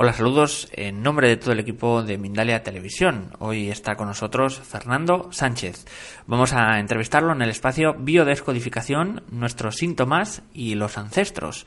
[0.00, 3.32] Hola, saludos en nombre de todo el equipo de Mindalia Televisión.
[3.40, 5.86] Hoy está con nosotros Fernando Sánchez.
[6.28, 11.66] Vamos a entrevistarlo en el espacio Biodescodificación, nuestros síntomas y los ancestros.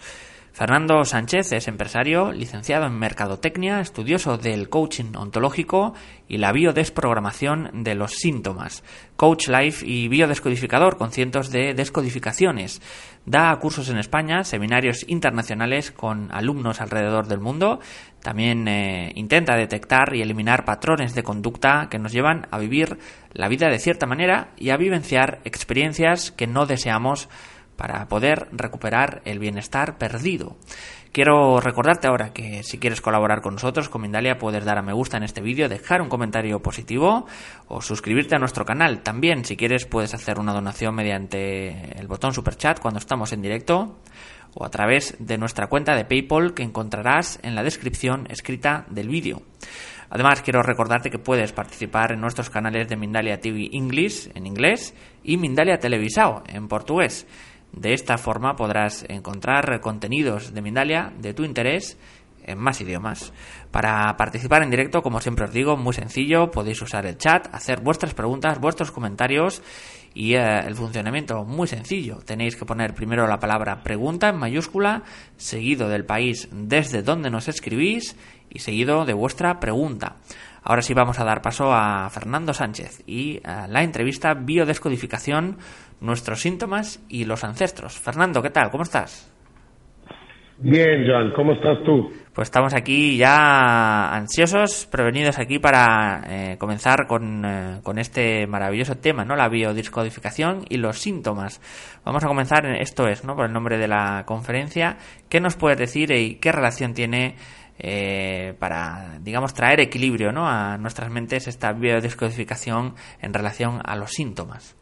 [0.54, 5.94] Fernando Sánchez es empresario, licenciado en Mercadotecnia, estudioso del coaching ontológico
[6.28, 8.84] y la biodesprogramación de los síntomas,
[9.16, 12.82] coach life y biodescodificador con cientos de descodificaciones.
[13.26, 17.80] Da cursos en España, seminarios internacionales con alumnos alrededor del mundo.
[18.22, 22.97] También eh, intenta detectar y eliminar patrones de conducta que nos llevan a vivir
[23.31, 27.30] la vida de cierta manera y a vivenciar experiencias que no deseamos
[27.82, 30.56] para poder recuperar el bienestar perdido.
[31.12, 34.94] Quiero recordarte ahora que si quieres colaborar con nosotros, con Mindalia, puedes dar a me
[34.94, 37.26] gusta en este vídeo, dejar un comentario positivo
[37.68, 39.02] o suscribirte a nuestro canal.
[39.02, 43.42] También, si quieres, puedes hacer una donación mediante el botón super chat cuando estamos en
[43.42, 43.98] directo
[44.54, 49.08] o a través de nuestra cuenta de PayPal que encontrarás en la descripción escrita del
[49.08, 49.42] vídeo.
[50.12, 54.94] Además, quiero recordarte que puedes participar en nuestros canales de Mindalia TV English en inglés
[55.24, 57.26] y Mindalia Televisao en portugués.
[57.73, 61.97] De esta forma podrás encontrar contenidos de Mindalia de tu interés
[62.44, 63.33] en más idiomas.
[63.72, 67.81] Para participar en directo, como siempre os digo, muy sencillo, podéis usar el chat, hacer
[67.81, 69.61] vuestras preguntas, vuestros comentarios
[70.13, 72.17] y eh, el funcionamiento muy sencillo.
[72.25, 75.03] Tenéis que poner primero la palabra pregunta en mayúscula,
[75.38, 78.16] seguido del país desde donde nos escribís
[78.50, 80.17] y seguido de vuestra pregunta.
[80.64, 85.58] Ahora sí vamos a dar paso a Fernando Sánchez y a la entrevista Biodescodificación
[86.02, 88.00] nuestros síntomas y los ancestros.
[88.00, 88.69] Fernando, ¿qué tal?
[88.69, 89.31] ¿Cómo estás?
[90.63, 92.12] Bien, Joan, ¿cómo estás tú?
[92.34, 98.96] Pues estamos aquí ya ansiosos, prevenidos aquí para eh, comenzar con, eh, con, este maravilloso
[98.97, 99.35] tema, ¿no?
[99.35, 101.59] La biodescodificación y los síntomas.
[102.06, 103.35] Vamos a comenzar, esto es, ¿no?
[103.35, 104.97] Por el nombre de la conferencia.
[105.30, 107.38] ¿Qué nos puedes decir y qué relación tiene
[107.84, 110.47] eh, para, digamos, traer equilibrio, ¿no?
[110.47, 114.78] A nuestras mentes esta biodescodificación en relación a los síntomas?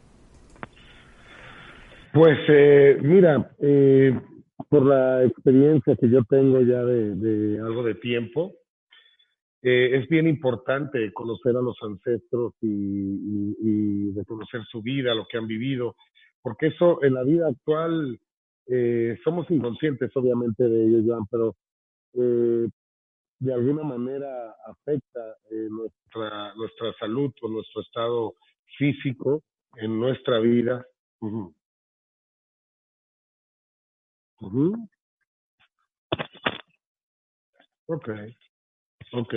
[2.12, 4.12] Pues eh, mira, eh,
[4.68, 8.52] por la experiencia que yo tengo ya de, algo de tiempo,
[9.62, 15.38] eh, es bien importante conocer a los ancestros y, y, reconocer su vida, lo que
[15.38, 15.94] han vivido,
[16.42, 18.18] porque eso en la vida actual
[19.24, 21.56] somos inconscientes obviamente de ellos, Joan, pero
[23.40, 25.36] de alguna manera afecta
[25.70, 28.34] nuestra, nuestra salud o nuestro estado
[28.78, 29.42] físico
[29.76, 30.84] en nuestra vida.
[37.86, 38.08] Ok,
[39.12, 39.34] ok.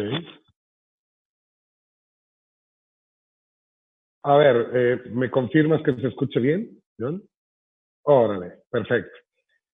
[4.24, 7.22] A ver, eh, ¿me confirmas que se escuche bien, John?
[8.04, 9.18] Órale, perfecto.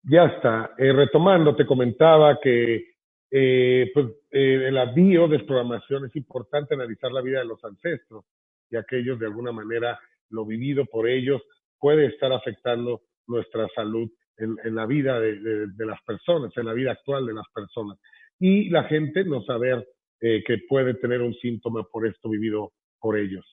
[0.04, 0.74] Ya está.
[0.78, 2.95] Eh, retomando, te comentaba que
[3.30, 8.24] eh, pues, en la biodesprogramación es importante analizar la vida de los ancestros,
[8.70, 9.98] y aquellos de alguna manera
[10.30, 11.42] lo vivido por ellos
[11.78, 17.26] puede estar afectando nuestra salud en, la vida de, las personas, en la vida actual
[17.26, 17.98] de las personas.
[18.38, 19.86] Y la gente no saber
[20.20, 23.44] eh, que puede tener un síntoma por esto vivido por ellos.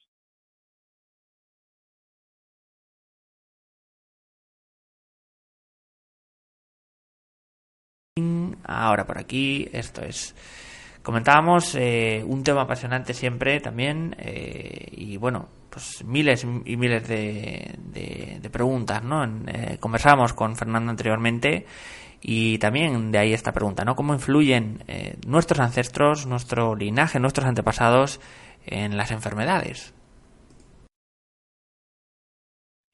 [8.64, 10.34] Ahora por aquí, esto es.
[11.02, 17.74] Comentábamos eh, un tema apasionante siempre también eh, y bueno, pues miles y miles de,
[18.40, 19.24] de, preguntas, ¿no?
[19.24, 21.66] Eh, conversábamos con Fernando anteriormente
[22.22, 23.96] y también de ahí esta pregunta, ¿no?
[23.96, 28.20] ¿Cómo influyen eh, nuestros ancestros, nuestro linaje, nuestros antepasados
[28.64, 29.92] en las enfermedades?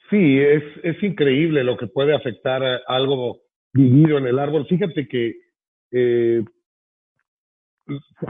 [0.08, 3.42] Sí, es, es increíble lo que puede afectar algo
[3.74, 4.66] vivido en el árbol.
[4.66, 5.34] Fíjate que
[5.92, 6.44] eh,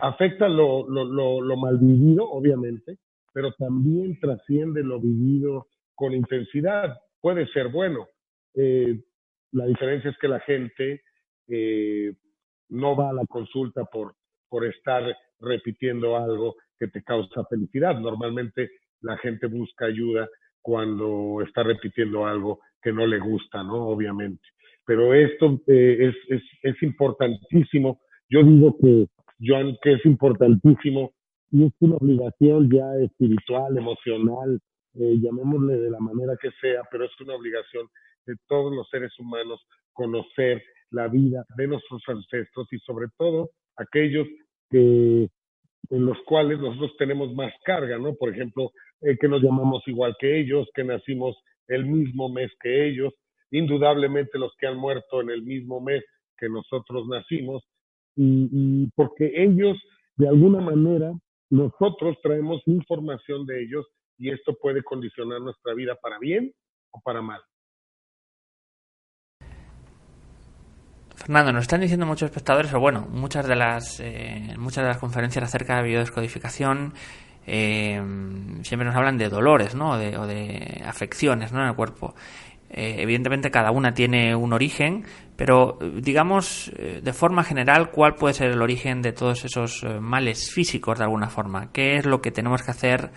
[0.01, 2.99] afecta lo, lo, lo, lo mal vivido, obviamente,
[3.33, 6.99] pero también trasciende lo vivido con intensidad.
[7.21, 8.09] Puede ser bueno.
[8.55, 8.99] Eh,
[9.53, 11.03] la diferencia es que la gente
[11.49, 12.15] eh,
[12.71, 14.15] no va a la consulta por,
[14.49, 15.05] por estar
[15.41, 17.99] repitiendo algo que te causa felicidad.
[17.99, 18.71] Normalmente
[19.01, 20.29] la gente busca ayuda
[20.63, 23.89] cuando está repitiendo algo que no le gusta, ¿no?
[23.89, 24.43] Obviamente.
[24.87, 28.01] Pero esto eh, es, es, importantísimo.
[28.29, 29.07] Yo digo que,
[29.41, 31.13] Joan, que es importantísimo
[31.51, 34.61] y es una obligación ya espiritual, emocional,
[34.95, 37.87] eh, llamémosle de la manera que sea, pero es una obligación
[38.27, 39.61] de todos los seres humanos
[39.93, 44.27] conocer la vida de nuestros ancestros y sobre todo aquellos
[44.71, 45.29] que
[45.91, 48.15] en los cuales nosotros tenemos más carga, ¿no?
[48.15, 51.37] Por ejemplo, eh, que nos llamamos igual que ellos, que nacimos
[51.69, 53.13] el mismo mes que ellos,
[53.51, 56.05] indudablemente los que han muerto en el mismo mes
[56.37, 57.63] que nosotros nacimos,
[58.17, 59.79] y, porque ellos,
[60.17, 61.13] de alguna manera,
[61.51, 63.87] nosotros traemos información de ellos
[64.19, 66.53] y esto puede condicionar nuestra vida para bien
[66.91, 67.41] o para mal.
[71.15, 74.99] Fernando, nos están diciendo muchos espectadores, o bueno, muchas de las eh, muchas de las
[74.99, 76.95] conferencias acerca de biodescodificación
[77.47, 78.01] eh,
[78.63, 79.93] siempre nos hablan de dolores, ¿no?
[79.93, 81.63] O de, afecciones, ¿no?
[81.63, 82.15] En el cuerpo.
[82.71, 85.05] Eh, evidentemente cada una tiene un origen,
[85.37, 90.99] pero digamos de forma general cuál puede ser el origen de todos esos males físicos
[90.99, 91.73] de alguna forma.
[91.73, 93.11] ¿Qué es lo que tenemos que hacer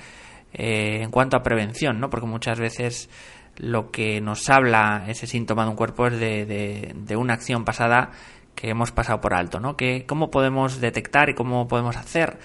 [0.53, 2.09] en cuanto a prevención, ¿no?
[2.09, 3.09] Porque muchas veces
[3.57, 8.11] lo que nos habla ese síntoma de un cuerpo es de, una acción pasada
[8.55, 9.75] que hemos pasado por alto, ¿no?
[9.75, 12.39] Que, ¿Cómo podemos detectar y cómo podemos hacer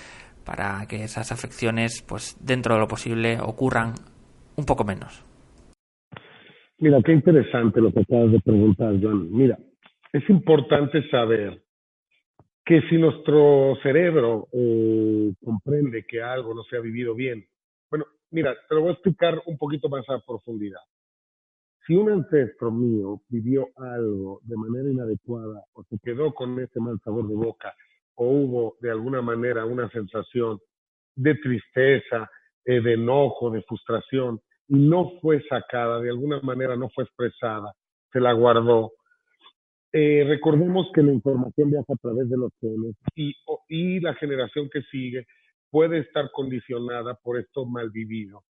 [0.44, 3.94] para que esas afecciones, pues dentro de lo posible, ocurran
[4.56, 5.27] un poco menos?
[6.80, 9.28] Mira, qué interesante lo que acabas de preguntar, John.
[9.32, 9.58] Mira,
[10.12, 11.60] es importante saber
[12.64, 17.44] que si nuestro cerebro eh, comprende que algo no se ha vivido bien,
[17.90, 20.80] bueno, mira, te lo voy a explicar un poquito más a profundidad.
[21.84, 27.00] Si un ancestro mío vivió algo de manera inadecuada o se quedó con ese mal
[27.02, 27.74] sabor de boca
[28.14, 30.60] o hubo de alguna manera una sensación
[31.16, 32.31] de tristeza,
[32.64, 37.73] eh, de enojo, de frustración no fue sacada, de alguna manera no fue expresada,
[38.12, 38.93] se la guardó.
[39.93, 43.35] Eh, recordemos que la información viaja a través de los genes y,
[43.69, 45.26] y la generación que sigue
[45.70, 48.44] puede estar condicionada por esto mal vivido.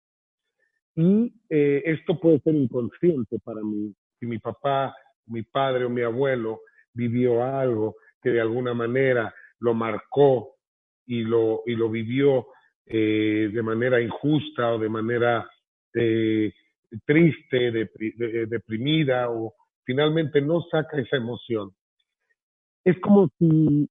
[0.95, 3.95] Y eh, esto puede ser inconsciente para mí.
[4.19, 4.95] Si mi papá,
[5.27, 6.61] mi padre o mi abuelo
[6.95, 10.57] vivió algo que de alguna manera lo marcó
[11.07, 12.49] y lo, y lo vivió
[12.87, 15.49] eh, de manera injusta o de manera
[15.97, 16.53] eh,
[17.05, 17.89] triste,
[18.49, 19.55] deprimida o
[19.85, 21.71] finalmente no saca esa emoción.
[22.85, 23.89] Es como si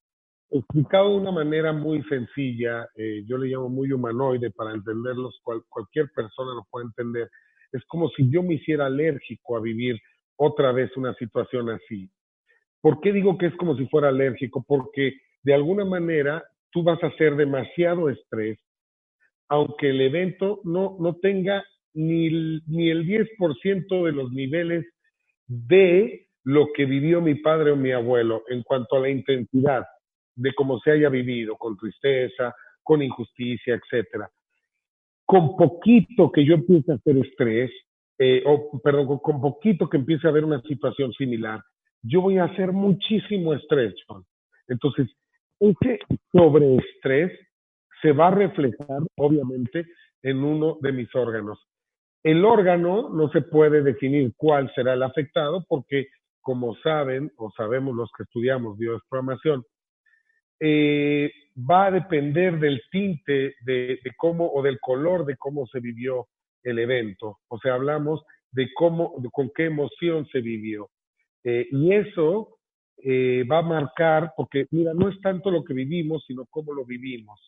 [0.49, 6.09] explicado de una manera muy sencilla, eh, yo le llamo muy humanoide para entenderlos, cualquier
[6.15, 7.29] persona lo puede entender.
[7.71, 9.99] Es como si yo me hiciera alérgico a vivir
[10.37, 12.09] otra vez una situación así.
[12.81, 14.63] ¿Por qué digo que es como si fuera alérgico?
[14.65, 15.13] Porque
[15.43, 18.59] de alguna manera tú vas a hacer demasiado estrés,
[19.49, 21.65] aunque el evento no, no tenga
[21.95, 22.29] ni,
[22.67, 24.85] ni el 10% de los niveles
[25.47, 29.85] de lo que vivió mi padre o mi abuelo en cuanto a la intensidad
[30.35, 32.53] de cómo se haya vivido, con tristeza,
[32.83, 34.29] con injusticia, etcétera.
[35.25, 37.71] Con poquito que yo empiece a hacer estrés,
[38.19, 41.61] eh, o perdón, con poquito que empiece a haber una situación similar,
[42.03, 43.95] yo voy a hacer muchísimo estrés,
[44.67, 45.07] Entonces,
[45.59, 45.99] ese
[46.31, 47.31] sobreestrés
[48.01, 49.85] se va a reflejar, obviamente,
[50.21, 51.59] en uno de mis órganos.
[52.25, 56.07] El órgano no se puede definir cuál será el afectado porque,
[56.41, 59.63] como saben o sabemos los que estudiamos biodesprogramación,
[60.59, 66.25] eh, va a depender del tinte de, cómo o del color de cómo se vivió
[66.63, 67.37] el evento.
[67.47, 70.89] O sea, hablamos de cómo, con qué emoción se vivió.
[71.43, 72.57] Eh, y eso
[73.03, 76.85] eh, va a marcar, porque mira, no es tanto lo que vivimos, sino cómo lo
[76.85, 77.39] vivimos.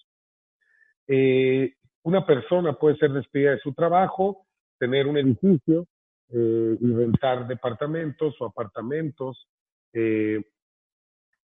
[2.03, 4.46] una persona puede ser despedida de su trabajo,
[4.79, 5.87] tener un edificio
[6.29, 9.47] y rentar departamentos o apartamentos,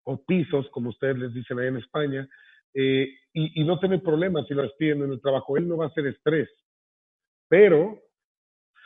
[0.05, 2.29] o pisos, como ustedes les dicen ahí en España,
[2.75, 5.57] eh, y, no tiene problemas si lo despiden en el trabajo.
[5.57, 6.49] Él no va a ser estrés.
[7.49, 8.01] Pero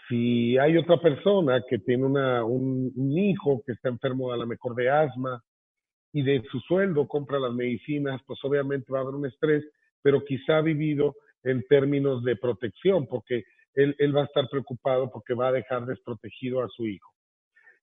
[0.08, 4.74] si hay otra persona que tiene una, un, hijo que está enfermo a lo mejor
[4.74, 5.42] de asma
[6.12, 9.64] y de su sueldo compra las medicinas, pues obviamente va a haber un estrés,
[10.02, 13.44] pero quizá ha vivido en términos de protección, porque
[13.76, 17.10] él, va a estar preocupado porque va a dejar desprotegido a su hijo.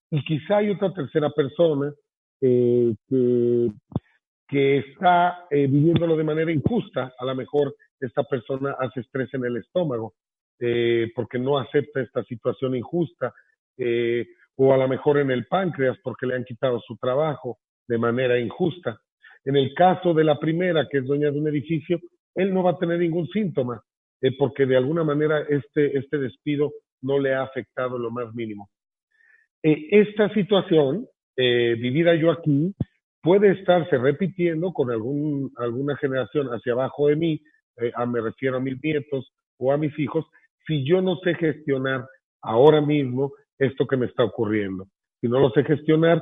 [0.09, 1.93] Y quizá hay otra tercera persona
[2.41, 2.93] eh,
[4.47, 7.13] que, está eh, viviéndolo de manera injusta.
[7.17, 10.13] A lo mejor esta persona hace estrés en el estómago
[10.59, 13.33] eh, porque no acepta esta situación injusta.
[14.55, 17.57] o a lo mejor en el páncreas porque le han quitado su trabajo
[17.87, 18.99] de manera injusta.
[19.45, 21.99] En el caso de la primera, que es dueña de un edificio,
[22.35, 23.81] él no va a tener ningún síntoma,
[24.31, 28.69] porque de alguna manera este, este despido no le ha afectado lo más mínimo.
[29.63, 32.73] eh, esta situación, eh, vivida yo aquí,
[33.21, 37.41] puede estarse repitiendo con algún, alguna generación hacia abajo de mí,
[37.77, 40.25] eh, me refiero a mis nietos o a mis hijos,
[40.67, 42.05] si yo no sé gestionar
[42.41, 44.87] ahora mismo esto que me está ocurriendo.
[45.21, 46.21] Si no lo sé gestionar,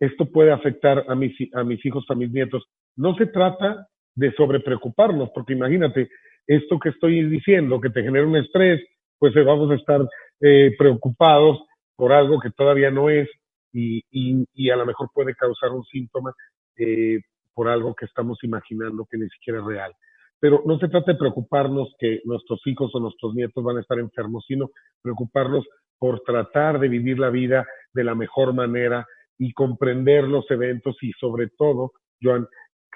[0.00, 2.64] esto puede afectar a mis, a mis hijos, a mis nietos.
[2.96, 6.08] No se trata de sobrepreocuparnos, porque imagínate,
[6.48, 8.82] esto que estoy diciendo, que te genera un estrés,
[9.18, 10.00] pues eh, vamos a estar
[10.40, 11.60] eh, preocupados
[11.94, 13.28] por algo que todavía no es
[13.72, 16.32] y, a lo mejor puede causar un síntoma
[16.76, 17.20] eh,
[17.54, 19.92] por algo que estamos imaginando que ni siquiera es real.
[20.40, 23.98] Pero no se trata de preocuparnos que nuestros hijos o nuestros nietos van a estar
[23.98, 24.70] enfermos, sino
[25.02, 25.66] preocuparnos
[25.98, 31.12] por tratar de vivir la vida de la mejor manera y comprender los eventos y
[31.12, 32.46] sobre todo, Joan,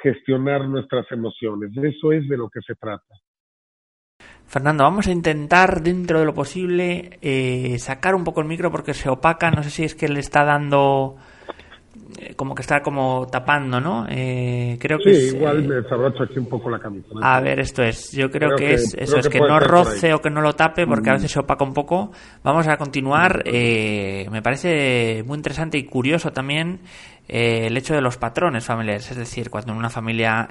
[0.00, 1.72] gestionar nuestras emociones.
[1.74, 3.14] De eso es de lo que se trata.
[4.52, 8.92] Fernando, vamos a intentar dentro de lo posible eh, sacar un poco el micro porque
[8.92, 11.16] se opaca, no sé si es que le está dando
[12.18, 14.04] eh, como que está como tapando, ¿no?
[14.10, 17.08] Eh, creo que sí, igual me desabrocho aquí un poco la camisa.
[17.22, 20.28] A ver, esto es, yo creo, que, es eso, es que no roce o que
[20.28, 21.16] no lo tape porque a mm.
[21.16, 22.12] veces se opaca un poco.
[22.42, 26.80] Vamos a continuar, me parece muy interesante y curioso también
[27.26, 30.46] el hecho de los patrones familiares, es decir, cuando en una familia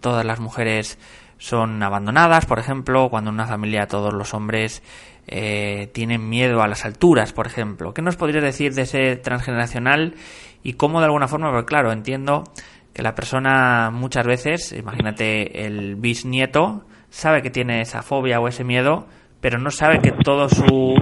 [0.00, 0.98] todas las mujeres
[1.38, 4.82] son abandonadas, por ejemplo, cuando en una familia todos los hombres
[5.26, 7.94] eh, tienen miedo a las alturas, por ejemplo.
[7.94, 10.14] ¿Qué nos podrías decir de ese transgeneracional
[10.62, 12.44] y cómo de alguna forma, porque claro, entiendo
[12.92, 18.64] que la persona muchas veces, imagínate el bisnieto, sabe que tiene esa fobia o ese
[18.64, 19.06] miedo,
[19.40, 20.94] pero no sabe que todo su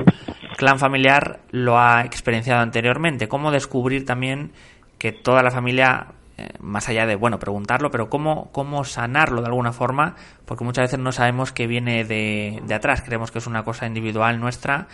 [0.57, 3.29] clan familiar lo ha experienciado anteriormente.
[3.29, 4.53] ¿Cómo descubrir también
[4.99, 6.13] que toda la familia
[6.61, 10.99] más allá de, bueno, preguntarlo, pero cómo, cómo sanarlo de alguna forma, porque muchas veces
[10.99, 14.89] no sabemos qué viene de, de atrás, creemos que es una cosa individual nuestra,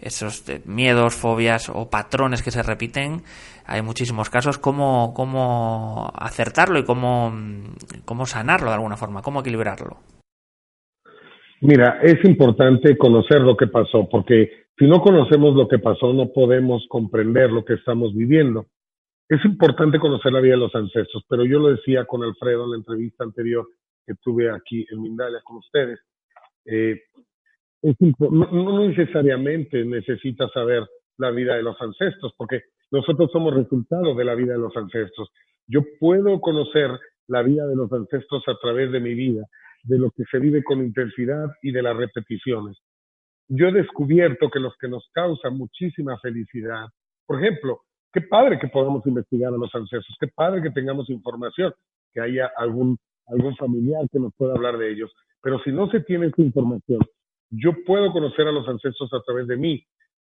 [0.00, 3.22] esos eh, miedos, fobias o patrones que se repiten,
[3.66, 7.32] hay muchísimos casos, cómo, cómo acertarlo y cómo,
[8.04, 9.96] cómo sanarlo de alguna forma, cómo equilibrarlo.
[11.60, 16.28] Mira, es importante conocer lo que pasó, porque si no conocemos lo que pasó, no
[16.32, 18.66] podemos comprender lo que estamos viviendo
[19.28, 22.70] es importante conocer la vida de los ancestros, pero yo lo decía con Alfredo en
[22.72, 23.66] la entrevista anterior
[24.06, 25.98] que tuve aquí en Mindalia con ustedes.
[26.66, 27.00] Eh,
[28.18, 30.86] no, necesariamente necesitas saber
[31.18, 35.30] la vida de los ancestros, porque nosotros somos resultado de la vida de los ancestros.
[35.66, 36.90] Yo puedo conocer
[37.26, 39.44] la vida de los ancestros a través de mi vida,
[39.84, 42.76] de lo que se vive con intensidad y de las repeticiones.
[43.48, 46.88] Yo he descubierto que los que nos causan muchísima felicidad,
[47.26, 47.82] por ejemplo,
[48.14, 51.74] Qué padre que podamos investigar a los ancestros, qué padre que tengamos información,
[52.12, 55.12] que haya algún, algún familiar que nos pueda hablar de ellos.
[55.42, 57.00] Pero si no se tiene esa información,
[57.50, 59.84] yo puedo conocer a los ancestros a través de mí.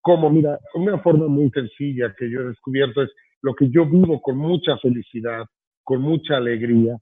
[0.01, 3.11] Como, mira, una forma muy sencilla que yo he descubierto es
[3.43, 5.45] lo que yo vivo con mucha felicidad,
[5.83, 6.97] con mucha alegría.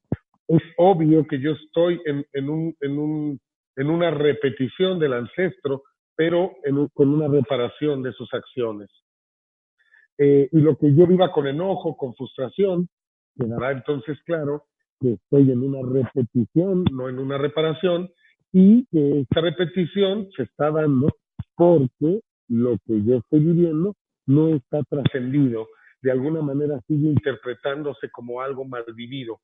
[0.50, 3.40] Es obvio que yo estoy en, en, un, en, un,
[3.78, 5.84] en una repetición del ancestro,
[6.18, 6.52] pero
[6.94, 8.90] con una reparación de sus acciones.
[10.18, 12.88] Eh, y lo que yo viva con enojo, con frustración,
[13.38, 14.64] quedará entonces claro
[15.00, 18.10] que estoy en una repetición, no en una reparación,
[18.54, 21.10] y que esta repetición se está dando
[21.56, 23.96] porque lo que yo estoy viviendo
[24.28, 25.68] no está trascendido,
[26.02, 29.40] de alguna manera sigue interpretándose como algo mal vivido,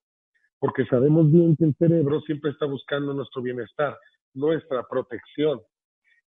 [0.60, 3.98] porque sabemos bien que el cerebro siempre está buscando nuestro bienestar,
[4.34, 5.60] nuestra protección.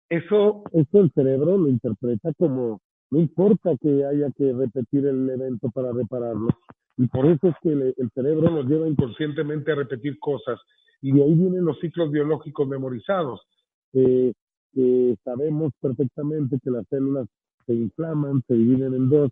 [0.10, 5.70] Eso, eso el cerebro lo interpreta como no importa que haya que repetir el evento
[5.70, 6.50] para repararlo.
[6.98, 10.60] Y por eso es que el cerebro nos lleva inconscientemente a repetir cosas.
[11.02, 13.42] Y de ahí vienen los ciclos biológicos memorizados.
[13.94, 14.34] Eh,
[15.24, 17.28] sabemos perfectamente que las células
[17.66, 19.32] se inflaman, se dividen en dos,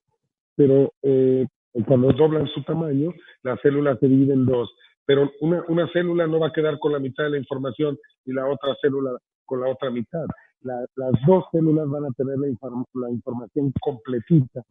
[0.56, 1.46] pero eh,
[1.86, 3.14] cuando doblan su tamaño,
[3.44, 4.74] las células se dividen en dos.
[5.06, 8.34] Pero una, una célula no va a quedar con la mitad de la información y
[8.34, 9.12] la otra célula
[9.46, 10.26] con la otra mitad
[10.66, 14.64] las dos células van a tener la, información completita.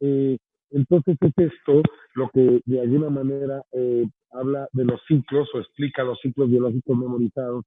[0.00, 0.36] Eh,
[0.70, 1.82] entonces es esto
[2.14, 6.96] lo que de alguna manera eh, habla de los ciclos o explica los ciclos biológicos
[6.96, 7.64] memorizados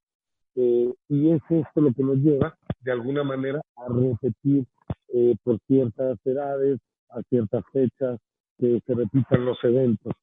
[0.55, 4.65] eh, y es esto lo que nos lleva de alguna manera a repetir
[5.43, 8.17] por ciertas edades, a ciertas fechas,
[8.57, 10.13] que se repitan los eventos.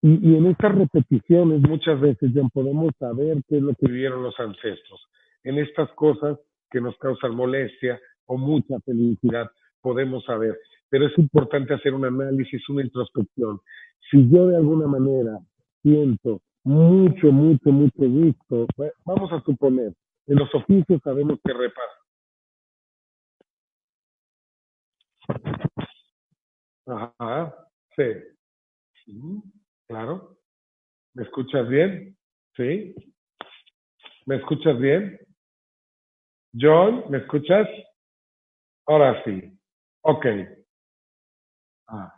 [0.00, 4.22] Y, y en estas repeticiones muchas veces ya podemos saber qué es lo que vivieron
[4.22, 5.06] los ancestros
[5.44, 6.38] en estas cosas
[6.70, 10.58] que nos causan molestia o mucha felicidad, podemos saber.
[10.88, 13.60] Pero es importante hacer un análisis, una introspección.
[14.10, 15.38] Si yo de alguna manera
[15.82, 18.66] siento mucho, mucho, mucho gusto,
[19.04, 19.92] vamos a suponer,
[20.26, 21.92] en los oficios sabemos que repara.
[26.86, 27.54] Ajá,
[27.96, 28.04] sí.
[29.88, 30.36] Claro.
[31.14, 32.16] ¿Me escuchas bien?
[32.56, 32.94] ¿Sí?
[34.26, 35.18] ¿Me escuchas bien?
[36.58, 37.68] John, ¿me escuchas?
[38.86, 39.58] Ahora sí.
[40.02, 40.26] Ok.
[41.88, 42.12] Ah.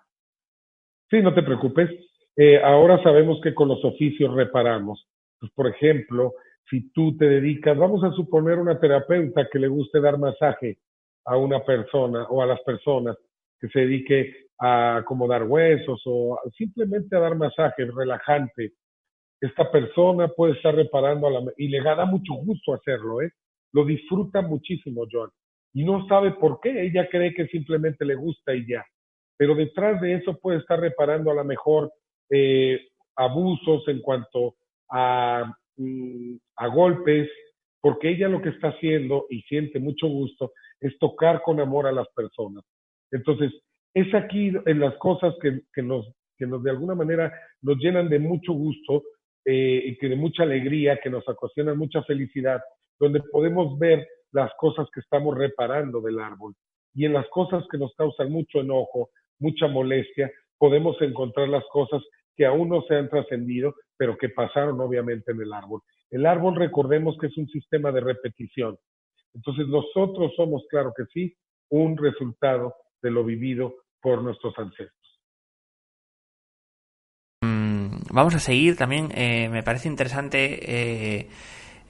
[1.11, 1.91] Sí, no te preocupes.
[2.37, 5.07] Eh, ahora sabemos que con los oficios reparamos.
[5.41, 6.35] Pues, por ejemplo,
[6.69, 10.79] si tú te dedicas, vamos a suponer una terapeuta que le guste dar masaje
[11.25, 13.17] a una persona o a las personas
[13.61, 18.73] que se dedique a acomodar huesos o simplemente a dar masaje relajante.
[19.41, 23.31] Esta persona puede estar reparando a la, y le da mucho gusto hacerlo, ¿eh?
[23.73, 25.31] Lo disfruta muchísimo, John.
[25.75, 28.85] Y no sabe por qué, ella cree que simplemente le gusta y ya.
[29.37, 31.93] Pero detrás de eso puede estar reparando a lo mejor
[32.31, 34.57] eh, abusos en cuanto
[34.91, 37.29] a, mm, a golpes,
[37.81, 41.93] porque ella lo que está haciendo y siente mucho gusto es tocar con amor a
[41.93, 42.65] las personas.
[43.11, 43.53] Entonces,
[43.95, 46.07] es aquí en las cosas que, que, nos,
[46.37, 47.33] que nos de alguna manera
[47.63, 49.03] nos llenan de mucho gusto
[49.45, 52.61] eh, y que de mucha alegría, que nos ocasionan mucha felicidad,
[52.99, 56.55] donde podemos ver las cosas que estamos reparando del árbol.
[56.95, 62.03] Y en las cosas que nos causan mucho enojo, mucha molestia, podemos encontrar las cosas
[62.37, 65.81] que aún no se han trascendido, pero que pasaron obviamente en el árbol.
[66.11, 68.79] El árbol, recordemos que es un sistema de repetición.
[69.35, 71.35] Entonces nosotros somos, claro que sí,
[71.71, 75.21] un resultado de lo vivido por nuestros ancestros.
[77.43, 81.29] Mm, vamos a seguir también, eh, me parece interesante, eh,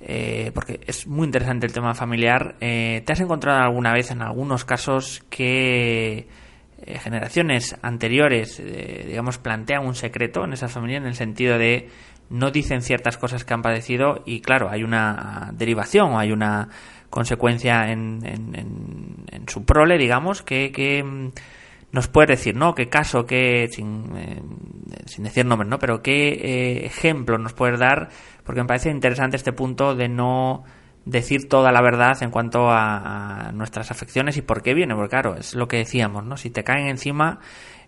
[0.07, 2.57] eh, porque es muy interesante el tema familiar.
[2.59, 6.29] ¿Te has encontrado alguna vez en algunos casos que
[7.03, 8.63] generaciones anteriores,
[9.07, 11.89] digamos, plantean un secreto en esa familia en el sentido de
[12.31, 16.69] no dicen ciertas cosas que han padecido y claro, hay una derivación o hay una
[17.11, 21.31] consecuencia en, en, su prole, digamos, que, que mm,
[21.93, 22.75] nos puede decir, ¿no?
[22.75, 24.43] ¿Qué caso, qué, sin, eh,
[25.07, 25.79] sin decir nombres, ¿no?
[25.79, 28.09] Pero qué eh, ejemplo nos puedes dar?
[28.45, 30.65] Porque me parece interesante este punto de no
[31.07, 35.37] decir toda la verdad en cuanto a, nuestras afecciones y por qué viene, porque claro,
[35.37, 36.37] es lo que decíamos, ¿no?
[36.37, 37.39] Si te caen encima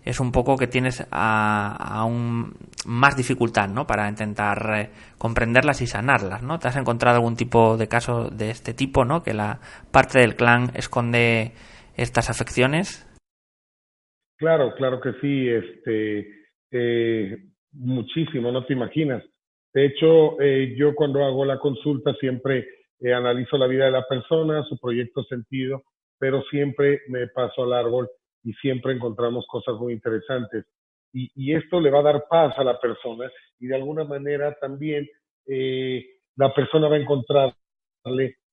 [0.05, 3.85] es un poco que tienes aún más dificultad, ¿no?
[3.85, 6.57] Para intentar eh, comprenderlas y sanarlas, ¿no?
[6.57, 9.21] ¿Te has encontrado algún tipo de caso de este tipo, ¿no?
[9.21, 9.59] Que la
[9.91, 11.53] parte del clan esconde
[11.95, 13.05] estas afecciones.
[14.39, 16.29] Claro, claro que sí, este,
[16.71, 17.37] eh,
[17.73, 19.21] muchísimo, no te imaginas.
[19.73, 22.65] De hecho, eh, yo cuando hago la consulta siempre
[23.01, 25.83] eh, analizo la vida de la persona, su proyecto sentido,
[26.17, 28.09] pero siempre me paso al árbol
[28.43, 30.65] y siempre encontramos cosas muy interesantes.
[31.11, 34.55] Y, y esto le va a dar paz a la persona y de alguna manera
[34.61, 35.07] también
[36.37, 37.55] la persona va a encontrarle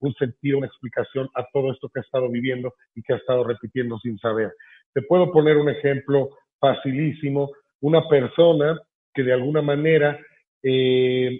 [0.00, 3.44] un sentido, una explicación a todo esto que ha estado viviendo y que ha estado
[3.44, 4.52] repitiendo sin saber.
[4.96, 7.50] Te puedo poner un ejemplo facilísimo,
[7.82, 8.80] una persona
[9.12, 10.18] que de alguna manera,
[10.62, 11.38] eh,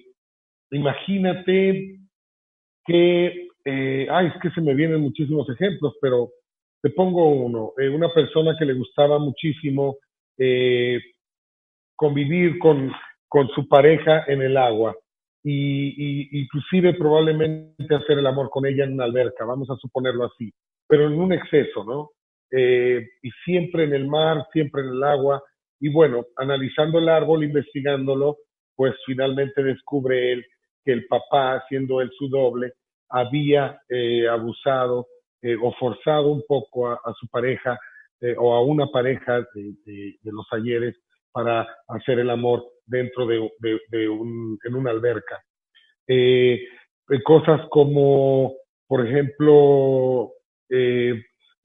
[0.73, 2.01] imagínate
[2.85, 6.33] que, eh, ay, es que se me vienen muchísimos ejemplos, pero
[6.83, 9.97] te pongo uno, eh, una persona que le gustaba muchísimo
[11.97, 12.93] convivir con,
[13.27, 14.95] con su pareja en el agua
[15.43, 20.27] y, y, inclusive probablemente hacer el amor con ella en una alberca, vamos a suponerlo
[20.27, 20.53] así,
[20.87, 22.11] pero en un exceso, ¿no?
[22.51, 25.43] Eh, y siempre en el mar, siempre en el agua.
[25.81, 28.39] Y bueno, analizando el árbol, investigándolo,
[28.75, 30.47] pues finalmente descubre él
[30.85, 32.75] que el papá, siendo él su doble,
[33.09, 35.07] había eh, abusado
[35.43, 37.79] eh, o forzado un poco a, su pareja
[38.39, 40.97] o a una pareja de, los ayeres
[41.31, 43.39] para hacer el amor dentro de,
[44.09, 45.43] un, en una alberca.
[47.23, 48.55] cosas como,
[48.87, 50.33] por ejemplo,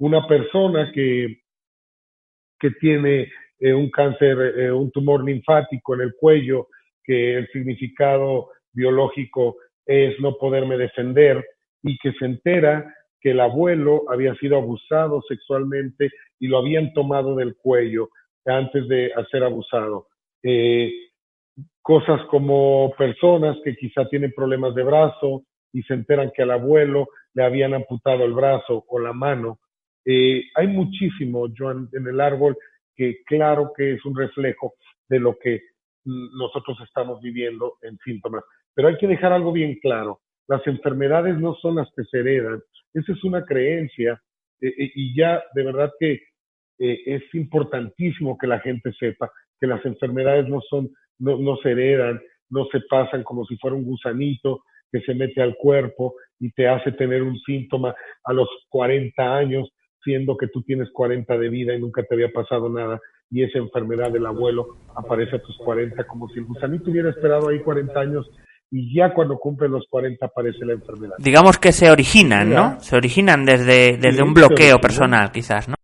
[0.01, 1.41] una persona que,
[2.59, 6.69] que tiene eh, un cáncer, eh, un tumor linfático en el cuello,
[7.03, 11.45] que el significado biológico es no poderme defender
[11.83, 16.09] y que se entera que el abuelo había sido abusado sexualmente
[16.39, 18.09] y lo habían tomado del cuello
[18.45, 20.07] antes de ser abusado.
[20.41, 20.91] Eh,
[21.83, 27.07] cosas como personas que quizá tienen problemas de brazo y se enteran que al abuelo
[27.35, 29.59] le habían amputado el brazo o la mano
[30.05, 32.57] eh, hay muchísimo, Joan, en el árbol
[32.95, 34.73] que claro que es un reflejo
[35.09, 35.61] de lo que
[36.03, 38.43] nosotros estamos viviendo en síntomas.
[38.73, 40.21] Pero hay que dejar algo bien claro.
[40.47, 42.61] Las enfermedades no son las que se heredan.
[42.93, 44.21] Esa es una creencia
[44.59, 46.21] eh, eh, y ya de verdad que
[46.83, 52.19] es importantísimo que la gente sepa que las enfermedades no son, no, no se heredan,
[52.49, 56.67] no se pasan como si fuera un gusanito que se mete al cuerpo y te
[56.67, 59.71] hace tener un síntoma a los 40 años
[60.03, 63.59] siendo que tú tienes 40 de vida y nunca te había pasado nada y esa
[63.59, 67.99] enfermedad del abuelo aparece a tus 40 como si el gusanito hubiera esperado ahí 40
[67.99, 68.29] años
[68.69, 71.15] y ya cuando cumple los 40 aparece la enfermedad.
[71.19, 72.79] Digamos que se originan, ¿no?
[72.79, 75.75] Se originan desde, desde un bloqueo personal, quizás, ¿no?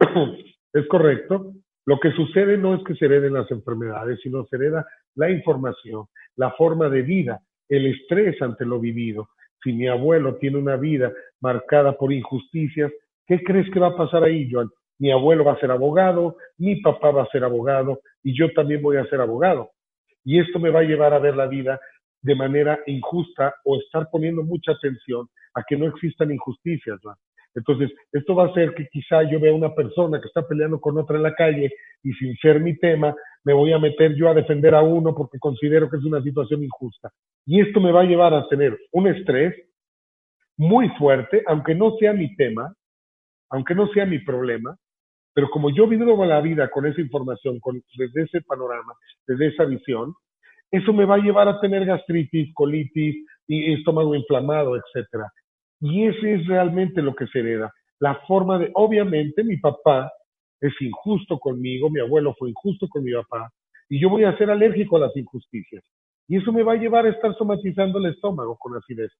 [0.72, 1.52] Es correcto.
[1.84, 4.86] Lo que sucede no es que se hereden las enfermedades, sino se hereda
[5.16, 9.30] la información, la forma de vida, el estrés ante lo vivido.
[9.62, 12.92] Si mi abuelo tiene una vida marcada por injusticias,
[13.26, 14.68] ¿qué crees que va a pasar ahí, Joan?
[14.98, 18.82] Mi abuelo va a ser abogado, mi papá va a ser abogado y yo también
[18.82, 19.70] voy a ser abogado.
[20.24, 21.80] Y esto me va a llevar a ver la vida
[22.22, 26.98] de manera injusta o estar poniendo mucha atención a que no existan injusticias.
[27.02, 27.16] Joan.
[27.54, 30.98] Entonces, esto va a hacer que quizá yo vea una persona que está peleando con
[30.98, 34.34] otra en la calle y sin ser mi tema, me voy a meter yo a
[34.34, 37.10] defender a uno porque considero que es una situación injusta.
[37.46, 39.54] Y esto me va a llevar a tener un estrés
[40.56, 42.72] muy fuerte, aunque no sea mi tema,
[43.50, 44.76] aunque no sea mi problema,
[45.32, 48.92] pero como yo vivo la vida con esa información, con, desde ese panorama,
[49.26, 50.14] desde esa visión,
[50.70, 55.32] eso me va a llevar a tener gastritis, colitis y estómago inflamado, etcétera.
[55.80, 57.72] Y ese es realmente lo que se hereda.
[57.98, 60.10] La forma de, obviamente mi papá
[60.60, 63.50] es injusto conmigo, mi abuelo fue injusto con mi papá,
[63.88, 65.82] y yo voy a ser alérgico a las injusticias.
[66.28, 69.10] Y eso me va a llevar a estar somatizando el estómago con acidez.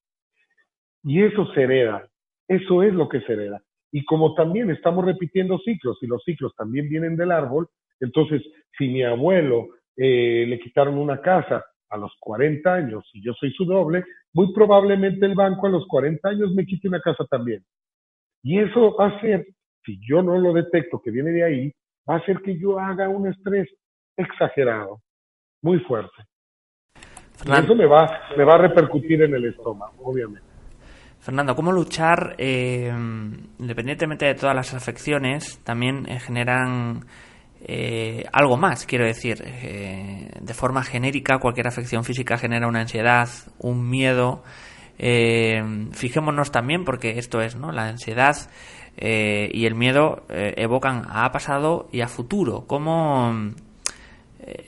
[1.02, 2.06] Y eso se hereda,
[2.46, 3.62] eso es lo que se hereda.
[3.90, 7.68] Y como también estamos repitiendo ciclos, y los ciclos también vienen del árbol,
[8.00, 8.42] entonces
[8.78, 13.53] si mi abuelo eh, le quitaron una casa a los 40 años y yo soy
[13.53, 17.64] su doble, muy probablemente el banco a los 40 años me quite una casa también.
[18.42, 19.46] Y eso va a ser,
[19.85, 21.72] si yo no lo detecto que viene de ahí,
[22.09, 23.68] va a hacer que yo haga un estrés
[24.16, 25.00] exagerado,
[25.62, 26.24] muy fuerte.
[27.44, 30.46] Y eso me va, me va a repercutir en el estómago, obviamente.
[31.20, 32.90] Fernando, ¿cómo luchar, eh,
[33.59, 37.05] independientemente de todas las afecciones, también eh, generan
[37.62, 39.42] eh, algo más, quiero decir.
[39.44, 44.42] Eh, de forma genérica, cualquier afección física genera una ansiedad, un miedo.
[44.98, 47.72] Eh, fijémonos también, porque esto es, ¿no?
[47.72, 48.36] La ansiedad
[49.02, 52.66] y el miedo evocan a pasado y a futuro.
[52.66, 53.32] ¿Cómo,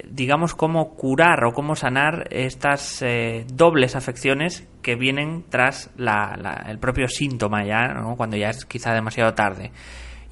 [0.09, 3.05] digamos, cómo curar o cómo sanar estas
[3.48, 9.70] dobles afecciones que vienen tras el propio síntoma ya, cuando ya es quizá demasiado tarde?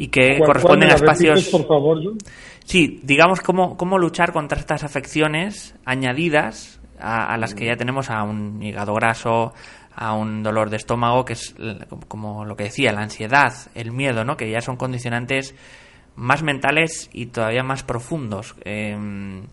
[0.01, 1.51] Y que corresponden a espacios.
[1.51, 1.99] por favor,
[2.65, 8.23] Sí, digamos cómo, cómo luchar contra estas afecciones añadidas a, las que ya tenemos a
[8.23, 9.53] un hígado graso,
[9.95, 11.55] a un dolor de estómago, que es
[12.09, 14.39] como lo que decía, la ansiedad, el miedo, ¿no?
[14.39, 15.55] que ya son condicionantes
[16.17, 18.55] más mentales y todavía más profundos.
[18.65, 19.49] Em,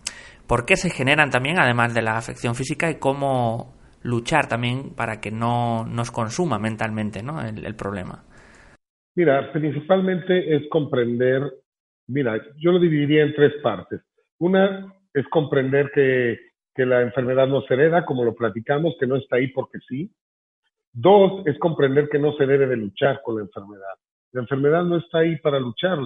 [0.46, 5.20] ¿Por qué se generan también, además de la afección física, y cómo luchar también para
[5.20, 7.42] que no nos consuma mentalmente ¿no?
[7.42, 8.24] el problema?
[9.18, 11.42] Mira, principalmente es comprender,
[12.06, 14.00] mira, yo lo dividiría en tres partes.
[14.38, 16.38] Una es comprender que,
[16.72, 20.08] que la enfermedad no se hereda, como lo platicamos, que no está ahí porque sí.
[20.92, 23.96] Dos, es comprender que no se debe de luchar con la enfermedad.
[24.30, 25.98] La enfermedad no está ahí para luchar,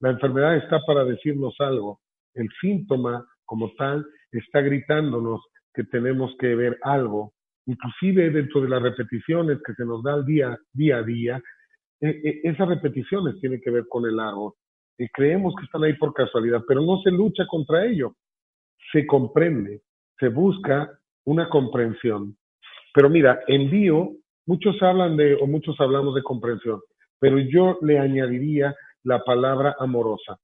[0.00, 2.00] la enfermedad está para decirnos algo.
[2.34, 5.40] El síntoma como tal está gritándonos
[5.72, 7.32] que tenemos que ver algo.
[7.64, 11.42] Inclusive dentro de las repeticiones que se nos da al día, día a día,
[12.00, 14.54] e, e, esas repeticiones tienen que ver con el árbol.
[14.98, 18.14] Y creemos que están ahí por casualidad, pero no se lucha contra ello.
[18.92, 19.82] Se comprende,
[20.18, 20.90] se busca
[21.24, 22.36] una comprensión.
[22.94, 24.12] Pero mira, envío,
[24.46, 26.80] muchos hablan de, o muchos hablamos de comprensión,
[27.20, 30.38] pero yo le añadiría la palabra amorosa,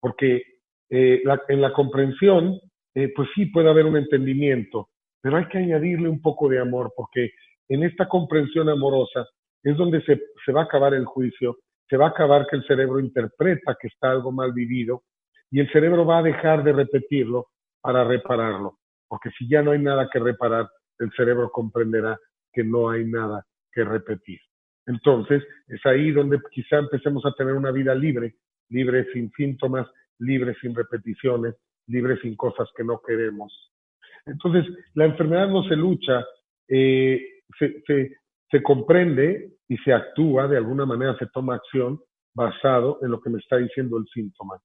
[0.00, 0.42] porque
[0.90, 2.58] eh, en la comprensión,
[2.94, 4.88] eh, pues sí puede haber un entendimiento,
[5.20, 7.30] pero hay que añadirle un poco de amor, porque
[7.68, 9.26] en esta comprensión amorosa
[9.64, 12.66] es donde se, se va a acabar el juicio, se va a acabar que el
[12.66, 15.02] cerebro interpreta que está algo mal vivido
[15.50, 17.48] y el cerebro va a dejar de repetirlo
[17.80, 22.18] para repararlo, porque si ya no hay nada que reparar, el cerebro comprenderá
[22.52, 24.38] que no hay nada que repetir.
[24.86, 28.36] Entonces, es ahí donde quizá empecemos a tener una vida libre,
[28.68, 29.86] libre sin síntomas,
[30.18, 31.54] libre sin repeticiones,
[31.86, 33.52] libre sin cosas que no queremos.
[34.26, 36.24] Entonces, la enfermedad no se lucha,
[36.68, 38.16] eh, se, se
[38.62, 42.00] comprende y se actúa, de alguna manera se toma acción
[42.34, 44.60] basado en lo que me está diciendo el síntoma.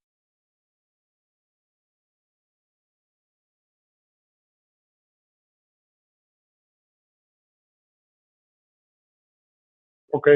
[10.12, 10.28] Ok.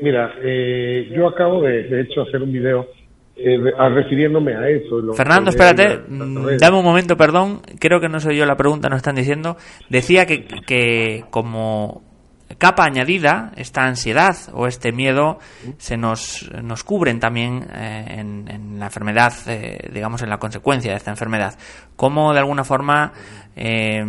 [0.00, 2.88] Mira, eh, yo acabo de, de hecho, hacer un video
[3.36, 3.58] eh,
[3.90, 5.12] refiriéndome a eso.
[5.14, 8.96] Fernando, espérate, mm, dame un momento, perdón, creo que no soy yo la pregunta, no
[8.96, 9.56] están diciendo.
[9.88, 12.11] Decía que, que como
[12.58, 15.38] capa añadida, esta ansiedad o este miedo
[15.78, 20.96] se nos, nos cubren también eh, en, la enfermedad, eh, digamos, en la consecuencia de
[20.96, 21.54] esta enfermedad.
[21.96, 23.12] Cómo de alguna forma,
[23.56, 24.02] eh,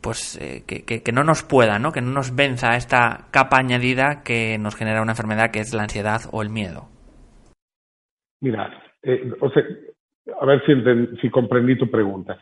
[0.00, 1.92] pues, que, no nos pueda, ¿no?
[1.92, 5.82] que no nos venza esta capa añadida que nos genera una enfermedad que es la
[5.82, 6.88] ansiedad o el miedo.
[8.40, 8.70] Mira,
[9.40, 9.62] o sea,
[10.40, 10.62] a ver
[11.20, 12.38] si, comprendí tu pregunta.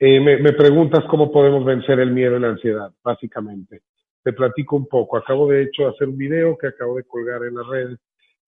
[0.00, 3.82] me preguntas cómo podemos vencer el miedo y la ansiedad, básicamente
[4.22, 5.16] te platico un poco.
[5.16, 7.98] Acabo de hecho hacer un video que acabo de colgar en las redes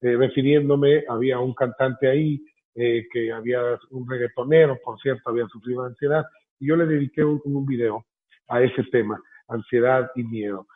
[0.03, 2.43] eh, refiriéndome, había un cantante ahí
[2.75, 6.25] eh, que había un reggaetonero, por cierto, había sufrido ansiedad,
[6.59, 8.07] y yo le dediqué un, video
[8.49, 10.67] a ese tema, ansiedad y miedo.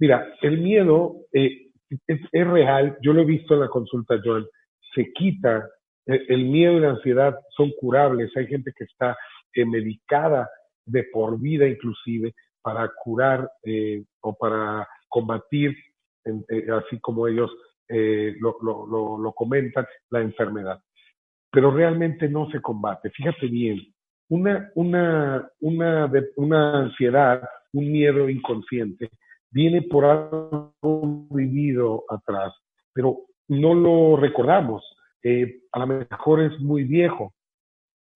[0.00, 1.68] Mira, el miedo eh,
[2.08, 4.46] es, real, yo lo he visto en la consulta, Joan,
[4.94, 5.68] se quita,
[6.06, 9.16] el miedo y la ansiedad son curables, hay gente que está
[9.54, 10.50] medicada
[10.84, 15.76] de por vida inclusive para curar eh, o para combatir,
[16.24, 17.50] eh, así como ellos
[17.88, 20.80] eh, lo, lo, lo, comentan, la enfermedad.
[21.50, 23.10] Pero realmente no se combate.
[23.10, 23.78] Fíjate bien,
[24.30, 29.10] una, una, una, una ansiedad, un miedo inconsciente,
[29.50, 30.72] viene por algo
[31.30, 32.54] vivido atrás,
[32.94, 34.82] pero no lo recordamos.
[35.72, 37.34] a lo mejor es muy viejo.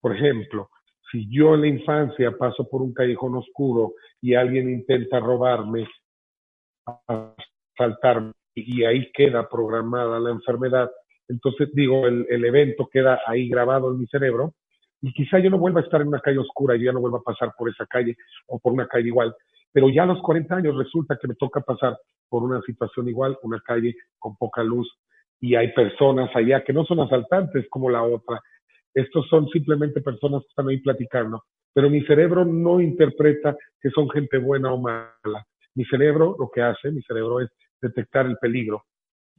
[0.01, 0.69] Por ejemplo,
[1.11, 5.87] si yo en la infancia paso por un callejón oscuro y alguien intenta robarme,
[7.77, 10.89] saltarme, y ahí queda programada la enfermedad,
[11.27, 14.53] entonces digo, el, el, evento queda ahí grabado en mi cerebro
[15.01, 17.19] y quizá yo no vuelva a estar en una calle oscura, yo ya no vuelva
[17.19, 18.15] a pasar por esa calle
[18.47, 19.35] o por una calle igual,
[19.71, 21.97] pero ya a los 40 años resulta que me toca pasar
[22.29, 24.89] por una situación igual, una calle con poca luz
[25.39, 28.41] y hay personas allá que no son asaltantes como la otra,
[28.97, 34.09] estos son simplemente personas que están ahí platicando, pero mi cerebro no interpreta que son
[34.09, 35.45] gente buena o mala.
[35.75, 38.83] Mi cerebro lo que hace, mi cerebro es detectar el peligro.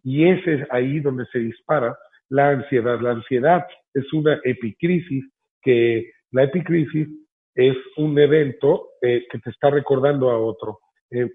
[0.04, 3.00] Y ese es ahí donde se dispara la ansiedad.
[3.00, 5.24] La ansiedad es una epicrisis
[5.60, 7.08] que la epicrisis
[7.56, 10.78] es un evento eh, que te está recordando a otro.
[11.10, 11.28] Eh,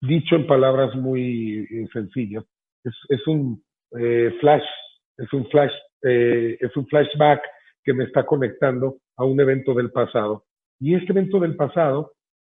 [0.00, 2.44] dicho en palabras muy eh, sencillas,
[2.82, 3.62] es, un
[4.40, 4.66] flash,
[5.16, 5.72] es un flash
[6.04, 7.42] eh, es un flashback
[7.82, 10.44] que me está conectando a un evento del pasado.
[10.80, 12.12] Y este evento del pasado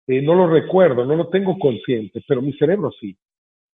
[0.07, 3.17] eh, no lo recuerdo, no lo tengo consciente, pero mi cerebro sí.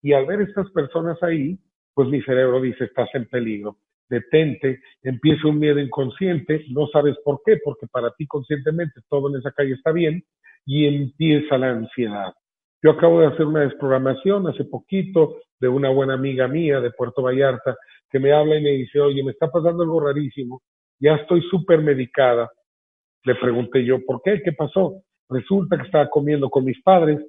[0.01, 1.57] Y al ver estas personas ahí,
[1.93, 3.77] pues mi cerebro dice, estás en peligro,
[4.09, 9.39] detente, empieza un miedo inconsciente, no sabes por qué, porque para ti conscientemente todo en
[9.39, 10.23] esa calle está bien,
[10.65, 12.33] y empieza la ansiedad.
[12.81, 17.21] Yo acabo de hacer una desprogramación hace poquito de una buena amiga mía de Puerto
[17.21, 17.75] Vallarta
[18.09, 20.61] que me habla y me dice, oye, me está pasando algo rarísimo,
[20.99, 22.49] ya estoy súper medicada.
[23.23, 24.41] Le pregunté yo, ¿por qué?
[24.43, 25.03] ¿Qué pasó?
[25.29, 27.19] Resulta que estaba comiendo con mis padres,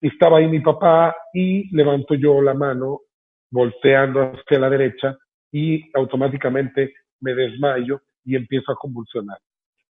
[0.00, 3.02] estaba ahí mi papá y levanto yo la mano
[3.50, 5.16] volteando hacia la derecha
[5.52, 9.38] y automáticamente me desmayo y empiezo a convulsionar.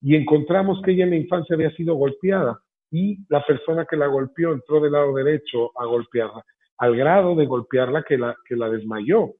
[0.00, 2.58] Y encontramos que ella en la infancia había sido golpeada
[2.90, 6.44] y la persona que la golpeó entró del lado derecho a golpearla,
[6.84, 9.32] al grado de golpearla que la, que la desmayó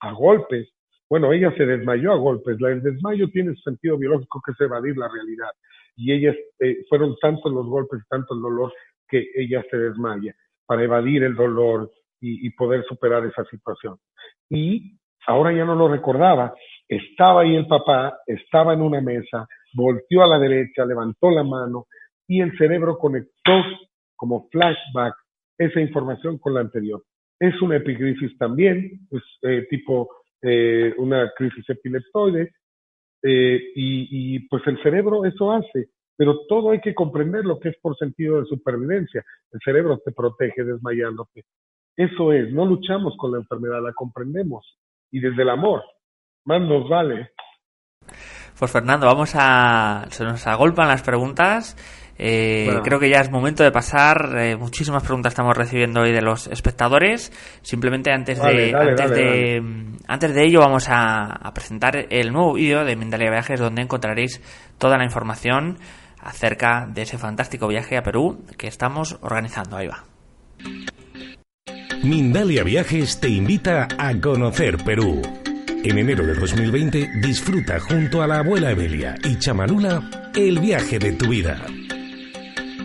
[0.00, 0.72] a golpes.
[1.08, 2.56] Bueno, ella se desmayó a golpes.
[2.60, 5.50] El desmayo tiene sentido biológico que es evadir la realidad.
[5.96, 8.72] Y ellas eh, fueron tantos los golpes, tanto el dolor,
[9.06, 11.90] que ella se desmaya para evadir el dolor
[12.24, 13.98] y, poder superar esa situación.
[14.48, 16.54] Y ahora ya no lo recordaba.
[16.88, 21.86] Estaba ahí el papá, estaba en una mesa, volteó a la derecha, levantó la mano
[22.28, 23.52] y el cerebro conectó
[24.16, 25.14] como flashback
[25.58, 27.02] esa información con la anterior.
[27.38, 30.08] Es una epicrisis también, es eh, tipo
[30.40, 32.52] eh, una crisis epileptoide,
[33.22, 37.68] eh, y, y, pues el cerebro eso hace, pero todo hay que comprender lo que
[37.70, 39.24] es por sentido de supervivencia.
[39.52, 41.44] El cerebro te protege desmayándote.
[41.96, 44.78] Eso es, no luchamos con la enfermedad, la comprendemos.
[45.10, 45.82] Y desde el amor,
[46.44, 47.30] más nos vale.
[48.58, 50.06] Pues Fernando, vamos a...
[50.10, 51.76] Se nos agolpan las preguntas.
[52.18, 54.36] Eh, Creo que ya es momento de pasar.
[54.38, 57.32] Eh, muchísimas preguntas estamos recibiendo hoy de los espectadores.
[57.62, 59.62] Simplemente antes de antes de
[60.06, 64.40] antes de ello vamos a, a presentar el nuevo vídeo de Mindalia Viajes donde encontraréis
[64.78, 65.78] toda la información
[66.20, 69.76] acerca de ese fantástico viaje a Perú que estamos organizando.
[69.76, 70.04] Ahí va.
[72.02, 75.22] Mindalia Viajes te invita a conocer Perú.
[75.84, 81.12] En enero de 2020 disfruta junto a la abuela Evelia y Chamanula el viaje de
[81.12, 81.60] tu vida.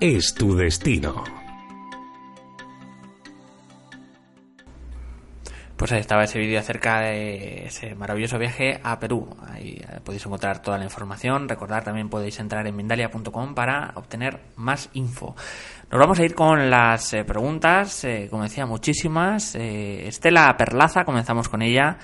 [0.00, 1.24] es tu destino.
[5.76, 9.28] Pues ahí estaba ese vídeo acerca de ese maravilloso viaje a Perú.
[9.48, 11.48] Ahí eh, podéis encontrar toda la información.
[11.48, 15.34] Recordad, también podéis entrar en Mindalia.com para obtener más info.
[15.90, 19.56] Nos vamos a ir con las eh, preguntas, eh, como decía, muchísimas.
[19.56, 21.98] Estela Perlaza, comenzamos con ella.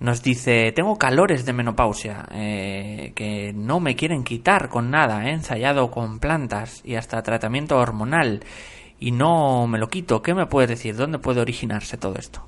[0.00, 5.28] Nos dice, tengo calores de menopausia que no me quieren quitar con nada.
[5.28, 8.40] He ensayado con plantas y hasta tratamiento hormonal
[9.00, 10.22] y no me lo quito.
[10.22, 10.94] ¿Qué me puedes decir?
[10.94, 12.40] ¿Dónde puede originarse todo esto?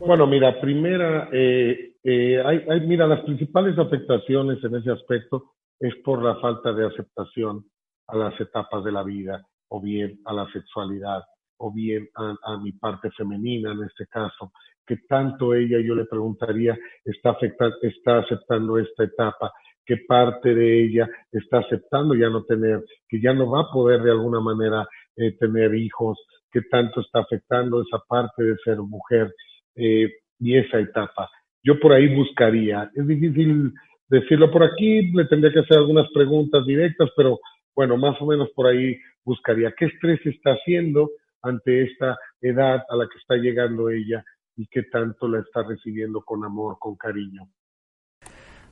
[0.00, 5.94] Bueno, mira, primera, eh, eh, hay, hay, mira, las principales afectaciones en ese aspecto es
[6.04, 7.64] por la falta de aceptación
[8.08, 11.22] a las etapas de la vida, o bien a la sexualidad,
[11.58, 14.52] o bien a, mi parte femenina en este caso,
[14.90, 17.36] que tanto ella, yo le preguntaría, está,
[17.82, 19.52] está aceptando esta etapa,
[19.86, 24.02] qué parte de ella está aceptando ya no tener, que ya no va a poder
[24.02, 26.18] de alguna manera eh, tener hijos,
[26.50, 29.32] qué tanto está afectando esa parte de ser mujer
[29.76, 31.30] eh, y esa etapa.
[31.62, 33.72] Yo por ahí buscaría, es difícil
[34.08, 34.50] decirlo.
[34.50, 37.38] Por aquí, le tendría que hacer algunas preguntas directas, pero
[37.76, 39.72] bueno, más o menos por ahí buscaría.
[39.78, 41.10] Qué estrés está haciendo
[41.42, 44.24] ante esta edad a la que está llegando ella
[44.56, 47.48] y qué tanto la está recibiendo con amor, con cariño.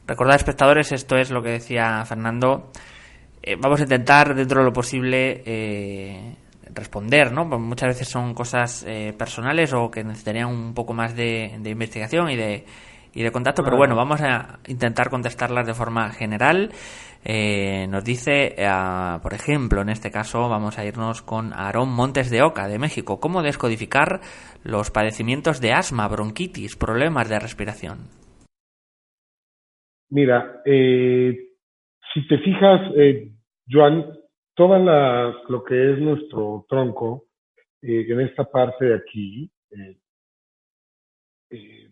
[0.07, 2.71] Recordad, espectadores, esto es lo que decía Fernando.
[3.43, 6.37] Eh, vamos a intentar, dentro de lo posible, eh,
[6.75, 7.49] responder, ¿no?
[7.49, 12.31] Pues muchas veces son cosas eh, personales o que necesitarían un poco más de, investigación
[12.31, 12.65] y de,
[13.19, 16.71] y de contacto, pero bueno, vamos a intentar contestarlas de forma general.
[17.25, 18.69] Eh, nos dice, eh,
[19.21, 23.19] por ejemplo, en este caso vamos a irnos con Aarón Montes de Oca, de México.
[23.19, 24.21] ¿Cómo descodificar
[24.63, 27.99] los padecimientos de asma, bronquitis, problemas de respiración?
[30.11, 32.81] Mira, si te fijas,
[33.69, 34.07] Joan,
[34.55, 37.25] toda la, lo que es nuestro tronco,
[37.83, 39.51] eh, en esta parte de aquí,
[41.51, 41.88] eh,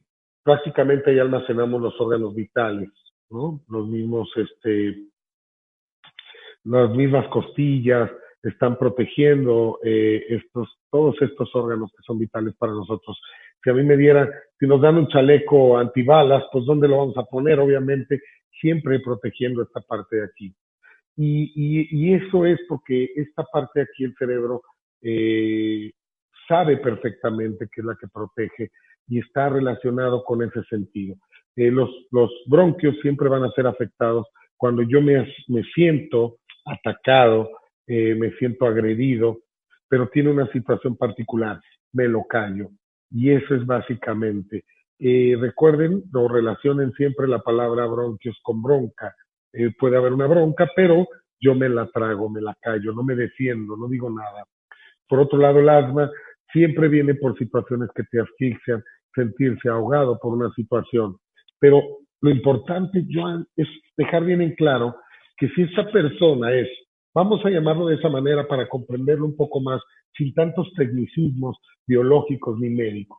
[0.46, 2.90] eh, prácticamente ahí almacenamos los órganos vitales,
[3.30, 3.60] ¿no?
[3.68, 4.96] Los mismos, este,
[6.64, 8.10] las mismas costillas
[8.42, 13.20] están protegiendo estos, todos estos órganos que son vitales para nosotros.
[13.62, 14.30] Si a mí me dieran,
[14.60, 17.58] si nos dan un chaleco antibalas, pues ¿dónde lo vamos a poner?
[17.58, 18.20] Obviamente,
[18.60, 20.54] siempre protegiendo esta parte de aquí.
[21.16, 24.62] Y, y, eso es porque esta parte de aquí el cerebro
[25.00, 25.90] eh,
[26.46, 28.70] sabe perfectamente que es la que protege
[29.08, 31.16] y está relacionado con ese sentido.
[31.56, 31.90] Eh, los,
[32.46, 35.26] bronquios siempre van a ser afectados cuando yo me,
[35.74, 37.50] siento atacado,
[37.86, 39.38] eh, me siento agredido,
[39.88, 41.60] pero tiene una situación particular,
[41.92, 42.70] me lo callo.
[43.10, 44.64] Y eso es básicamente.
[44.98, 49.14] recuerden o relacionen siempre la palabra bronquios con bronca
[49.58, 51.08] eh, puede haber una bronca, pero
[51.40, 54.44] yo me la trago, me la callo, no me defiendo, no digo nada.
[55.08, 56.10] Por otro lado, el asma
[56.52, 58.84] siempre viene por situaciones que te asfixian,
[59.16, 61.16] sentirse ahogado por una situación.
[61.58, 61.82] Pero
[62.20, 64.94] lo importante, Joan, es dejar bien en claro
[65.36, 66.68] que si esa persona es,
[67.12, 69.82] vamos a llamarlo de esa manera para comprenderlo un poco más,
[70.16, 71.56] sin tantos tecnicismos
[71.88, 73.18] biológicos ni médicos,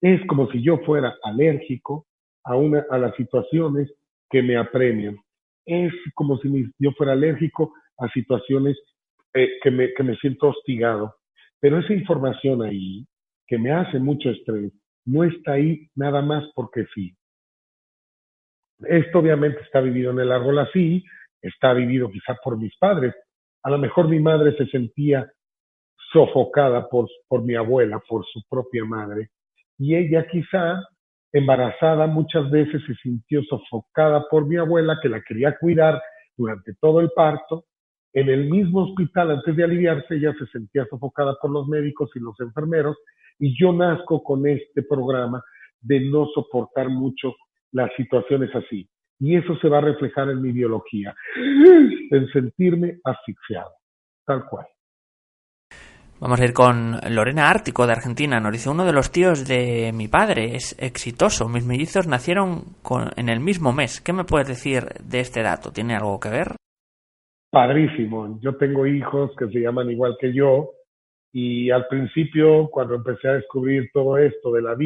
[0.00, 2.06] es como si yo fuera alérgico
[2.44, 3.92] a, una, a las situaciones
[4.30, 5.18] que me apremian
[5.66, 8.76] es como si yo fuera alérgico a situaciones
[9.34, 11.14] eh, que, me, que me siento hostigado.
[11.60, 13.06] Pero esa información ahí,
[13.46, 14.72] que me hace mucho estrés,
[15.06, 17.16] no está ahí nada más porque sí.
[18.80, 21.04] Esto obviamente está vivido en el árbol así,
[21.40, 23.14] está vivido quizá por mis padres.
[23.62, 25.30] A lo mejor mi madre se sentía
[26.12, 29.30] sofocada por, por mi abuela, por su propia madre,
[29.78, 30.80] y ella quizá
[31.32, 36.00] embarazada muchas veces se sintió sofocada por mi abuela que la quería cuidar
[36.36, 37.64] durante todo el parto.
[38.12, 42.20] En el mismo hospital, antes de aliviarse, ella se sentía sofocada por los médicos y
[42.20, 42.96] los enfermeros
[43.38, 45.42] y yo nazco con este programa
[45.80, 47.34] de no soportar mucho
[47.72, 48.88] las situaciones así.
[49.20, 53.70] Y eso se va a reflejar en mi biología, en sentirme asfixiado,
[54.26, 54.66] tal cual.
[56.20, 58.40] Vamos a ir con Lorena Ártico de Argentina.
[58.40, 61.48] Nos dice, uno de los tíos de mi padre es exitoso.
[61.48, 62.76] Mis mellizos nacieron
[63.16, 64.00] en el mismo mes.
[64.00, 65.70] ¿Qué me puedes decir de este dato?
[65.70, 66.56] ¿Tiene algo que ver?
[67.50, 68.38] Padrísimo.
[68.40, 70.70] Yo tengo hijos que se llaman igual que yo
[71.36, 74.76] Y al principio, cuando empecé a descubrir todo esto de la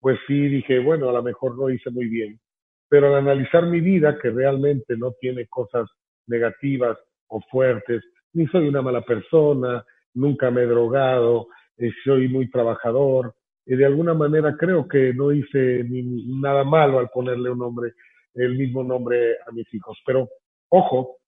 [0.00, 2.40] pues sí dije, bueno, a lo mejor no hice muy bien.
[2.88, 5.86] Pero al analizar mi vida, que realmente no tiene cosas
[6.26, 9.84] negativas o fuertes, ni soy una mala persona,
[10.14, 13.34] nunca me he drogado, eh, soy muy trabajador,
[13.66, 17.92] y de alguna manera creo que no hice ni nada malo al ponerle un nombre,
[18.32, 19.98] el mismo nombre a mis hijos.
[20.06, 20.26] Pero,
[20.70, 21.18] ojo,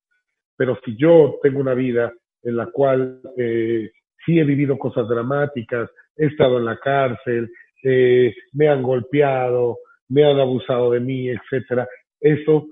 [0.57, 3.91] pero si yo tengo una vida en la cual eh,
[4.27, 7.51] sí he vivido cosas dramáticas, he estado en la cárcel,
[7.83, 11.89] eh, me han golpeado, me han abusado de mí, etcétera,
[12.20, 12.66] eso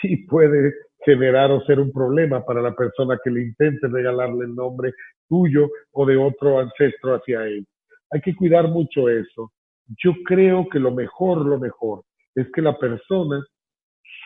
[0.00, 0.72] sí puede
[1.04, 4.92] generar o ser un problema para la persona que le intente regalarle el nombre
[5.28, 7.66] tuyo o de otro ancestro hacia él.
[8.10, 9.52] Hay que cuidar mucho eso.
[10.02, 12.02] Yo creo que lo mejor, lo mejor,
[12.34, 13.44] es que la persona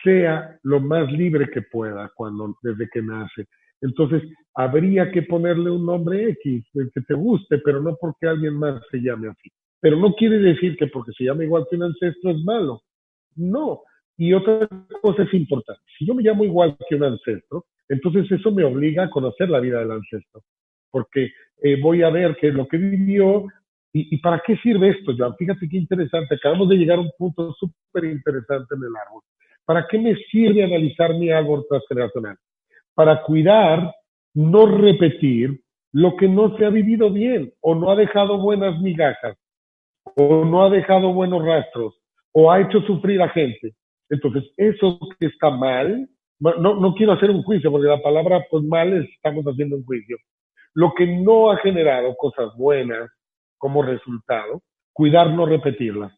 [0.03, 3.45] sea lo más libre que pueda cuando desde que nace.
[3.85, 4.23] Entonces,
[4.55, 8.81] habría que ponerle un nombre X, el que te guste, pero no porque alguien más
[8.89, 9.49] se llame así.
[9.79, 12.81] Pero no quiere decir que porque se llama igual que un ancestro es malo.
[13.35, 13.81] No.
[14.17, 14.67] Y otra
[15.01, 15.81] cosa es importante.
[15.97, 19.59] Si yo me llamo igual que un ancestro, entonces eso me obliga a conocer la
[19.59, 20.41] vida del ancestro.
[20.89, 21.31] Porque
[21.61, 23.45] eh, voy a ver qué es lo que vivió,
[23.97, 25.37] ¿Y, para qué sirve esto, Joan?
[25.37, 26.35] Fíjate qué interesante.
[26.35, 29.21] Acabamos de llegar a un punto súper interesante en el árbol.
[29.63, 32.35] ¿Para qué me sirve analizar mi árbol transgeneracional?
[32.95, 33.93] Para cuidar,
[34.33, 39.37] no repetir lo que no se ha vivido bien o no ha dejado buenas migajas
[40.15, 41.95] o no ha dejado buenos rastros
[42.33, 43.73] o ha hecho sufrir a gente.
[44.09, 46.07] Entonces, eso que está mal,
[46.39, 49.85] no, no quiero hacer un juicio porque la palabra pues mal es, estamos haciendo un
[49.85, 50.17] juicio.
[50.73, 53.09] Lo que no ha generado cosas buenas
[53.57, 56.13] como resultado, cuidar no repetirlas.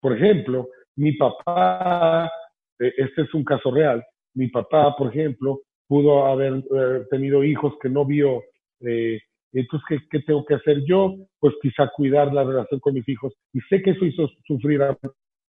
[0.00, 2.30] Por ejemplo, mi papá
[2.78, 4.04] eh, este es un caso real.
[4.34, 8.42] Mi papá, por ejemplo, pudo haber eh, tenido hijos que no vio.
[8.80, 9.18] Eh,
[9.52, 11.16] entonces, ¿qué, tengo que hacer yo?
[11.40, 13.32] Pues quizá cuidar la relación con mis hijos.
[13.52, 14.96] Y sé que eso hizo sufrir a,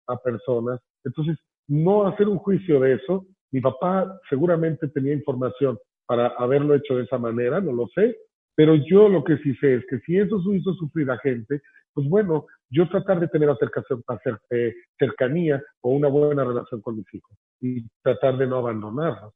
[0.06, 0.80] a personas.
[1.04, 3.26] Entonces, no hacer un juicio de eso.
[3.52, 8.16] Mi papá seguramente tenía información para haberlo hecho de esa manera, no lo sé,
[8.56, 11.62] pero yo lo que sí sé es que si eso hizo sufrir a gente,
[11.94, 14.02] pues bueno, yo tratar de tener acercación,
[14.50, 19.32] eh, cercanía o una buena relación con mis hijos y tratar de no abandonarlos.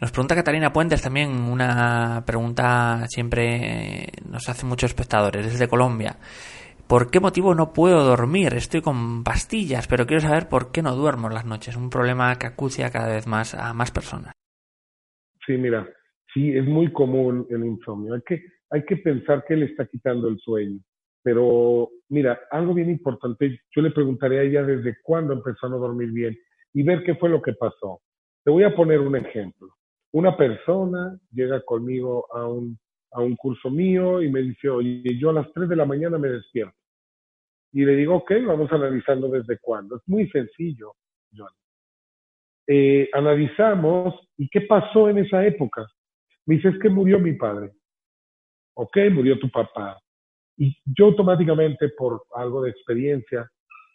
[0.00, 6.16] Nos pregunta Catalina Puentes también una pregunta siempre eh, nos hace muchos espectadores desde Colombia.
[6.88, 8.54] ¿Por qué motivo no puedo dormir?
[8.54, 11.76] Estoy con pastillas, pero quiero saber por qué no duermo las noches.
[11.76, 14.32] Un problema que acucia cada vez más a más personas.
[15.46, 15.86] Sí, mira,
[16.32, 18.14] sí, es muy común el insomnio.
[18.14, 20.80] Hay que, hay que pensar que le está quitando el sueño.
[21.22, 25.78] Pero mira, algo bien importante, yo le preguntaría a ella desde cuándo empezó a no
[25.78, 26.38] dormir bien
[26.72, 28.00] y ver qué fue lo que pasó.
[28.42, 29.68] Te voy a poner un ejemplo.
[30.12, 32.78] Una persona llega conmigo a un,
[33.12, 36.18] a un curso mío y me dice, oye, yo a las 3 de la mañana
[36.18, 36.76] me despierto.
[37.72, 39.96] Y le digo, ok, vamos analizando desde cuándo.
[39.96, 40.94] Es muy sencillo,
[41.36, 41.50] John.
[42.66, 45.86] Eh, analizamos, ¿y qué pasó en esa época?
[46.46, 47.72] Me dice, es que murió mi padre.
[48.74, 49.98] Ok, murió tu papá.
[50.56, 53.48] Y yo automáticamente, por algo de experiencia,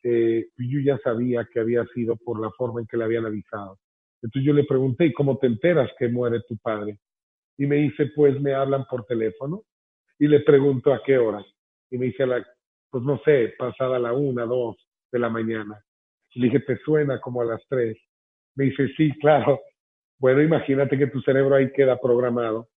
[0.04, 3.78] eh, yo ya sabía que había sido por la forma en que le habían avisado.
[4.22, 7.00] Entonces yo le pregunté, ¿y cómo te enteras que muere tu padre?
[7.58, 9.64] Y me dice, pues me hablan por teléfono.
[10.20, 11.44] Y le pregunto a qué hora.
[11.92, 12.46] Y me dice, la,
[12.90, 14.78] pues no sé, pasada la una, dos
[15.12, 15.84] de la mañana.
[16.36, 17.98] Le dije, ¿te suena como a las tres?
[18.56, 19.60] Me dice, sí, claro.
[20.20, 22.70] Bueno, imagínate que tu cerebro ahí queda programado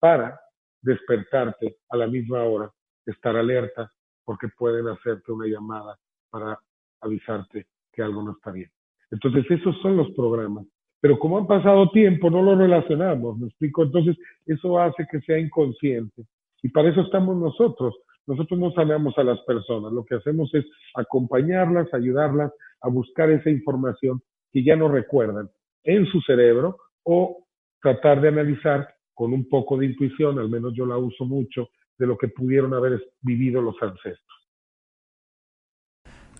[0.00, 0.38] para
[0.82, 2.70] despertarte a la misma hora
[3.06, 3.90] estar alerta
[4.24, 5.96] porque pueden hacerte una llamada
[6.30, 6.58] para
[7.00, 8.70] avisarte que algo no está bien.
[9.10, 10.66] Entonces, esos son los programas.
[11.00, 13.82] Pero como han pasado tiempo, no lo relacionamos, ¿me explico?
[13.82, 16.24] Entonces, eso hace que sea inconsciente.
[16.62, 17.94] Y para eso estamos nosotros.
[18.26, 19.92] Nosotros no sanamos a las personas.
[19.92, 24.20] Lo que hacemos es acompañarlas, ayudarlas a buscar esa información
[24.52, 25.48] que ya no recuerdan
[25.84, 27.46] en su cerebro o
[27.80, 32.06] tratar de analizar con un poco de intuición, al menos yo la uso mucho, de
[32.06, 34.35] lo que pudieron haber vivido los ancestros.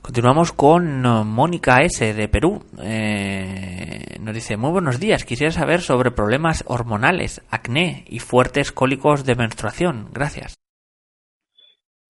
[0.07, 2.15] Continuamos con uh, Mónica S.
[2.15, 2.63] de Perú.
[2.81, 9.27] Eh, nos dice, muy buenos días, quisiera saber sobre problemas hormonales, acné y fuertes cólicos
[9.27, 10.07] de menstruación.
[10.15, 10.55] Gracias.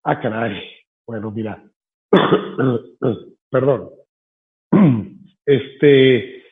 [0.05, 0.61] Ah, caray.
[1.07, 1.65] Bueno, mira.
[3.51, 3.89] Perdón.
[5.47, 6.43] Este,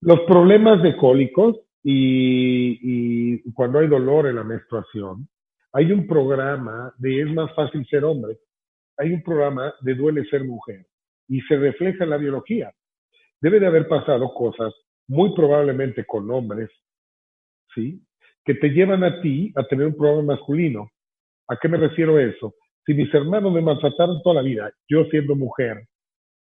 [0.00, 5.28] los problemas de cólicos y cuando hay dolor en la menstruación
[5.72, 8.38] hay un programa de Es más fácil ser hombre.
[8.98, 10.84] Hay un programa de Duele ser mujer
[11.30, 12.72] y se refleja en la biología.
[13.40, 14.74] Debe de haber pasado cosas,
[15.06, 16.68] muy probablemente con hombres,
[17.74, 18.02] ¿sí?
[18.44, 20.90] que te llevan a ti a tener un programa masculino.
[21.48, 22.54] ¿A qué me refiero eso?
[22.84, 25.86] Si mis hermanos me maltrataron toda la vida, yo siendo mujer,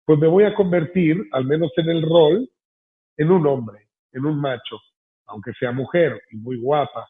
[0.05, 2.49] pues me voy a convertir, al menos en el rol,
[3.17, 4.78] en un hombre, en un macho,
[5.28, 7.07] aunque sea mujer y muy guapa.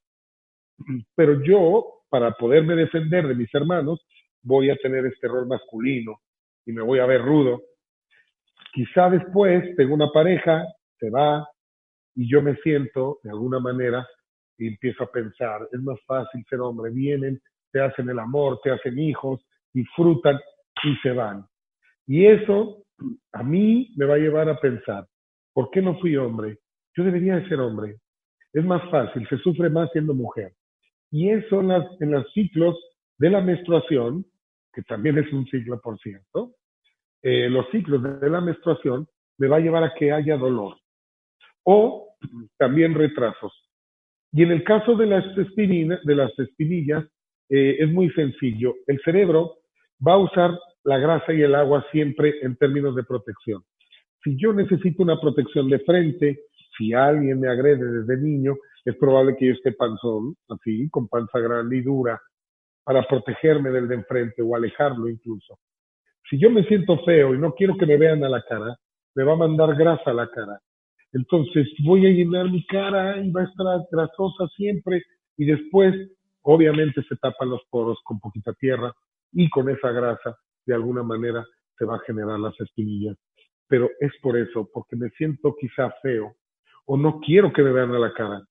[1.16, 4.06] Pero yo, para poderme defender de mis hermanos,
[4.44, 6.20] voy a tener este rol masculino
[6.66, 7.62] y me voy a ver rudo.
[8.74, 10.66] Quizá después tengo una pareja,
[11.00, 11.48] se va
[12.16, 14.08] y yo me siento de alguna manera
[14.58, 17.42] y empiezo a pensar, es más fácil ser hombre, vienen,
[17.72, 20.40] te hacen el amor, te hacen hijos, disfrutan
[20.84, 21.46] y se van.
[22.08, 22.86] Y eso
[23.34, 25.06] a mí me va a llevar a pensar,
[25.54, 26.60] ¿por qué no fui hombre?
[26.96, 27.98] Yo debería de ser hombre.
[28.54, 30.54] Es más fácil, se sufre más siendo mujer.
[31.12, 32.78] Y eso en, las, en los ciclos
[33.18, 34.26] de la menstruación,
[34.76, 36.56] que también es un ciclo, por cierto,
[37.24, 39.08] eh, los ciclos de la menstruación
[39.38, 40.76] me va a llevar a que haya dolor
[41.64, 42.16] o
[42.58, 43.54] también retrasos.
[44.32, 47.06] Y en el caso de las, espininas, de las espinillas,
[47.50, 48.76] eh, es muy sencillo.
[48.86, 49.60] El cerebro
[50.06, 53.64] va a usar la grasa y el agua siempre en términos de protección.
[54.24, 56.42] Si yo necesito una protección de frente,
[56.78, 61.40] si alguien me agrede desde niño, es probable que yo esté panzón, así, con panza
[61.40, 62.22] grande y dura,
[62.86, 65.58] para protegerme del de enfrente o alejarlo incluso.
[66.30, 68.78] Si yo me siento feo y no quiero que me vean a la cara,
[69.16, 70.60] me va a mandar grasa a la cara.
[71.12, 75.02] Entonces voy a llenar mi cara y va a estar grasosa siempre
[75.38, 75.96] y después
[76.42, 78.94] obviamente se tapan los poros con poquita tierra
[79.32, 81.44] y con esa grasa de alguna manera
[81.78, 83.18] se va a generar las espinillas.
[83.68, 86.36] Pero es por eso, porque me siento quizá feo
[86.86, 88.42] o no quiero que me vean a la cara.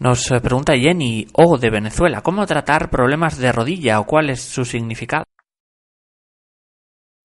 [0.00, 4.40] Nos eh, pregunta Jenny O de Venezuela, ¿cómo tratar problemas de rodilla o cuál es
[4.40, 5.24] su significado?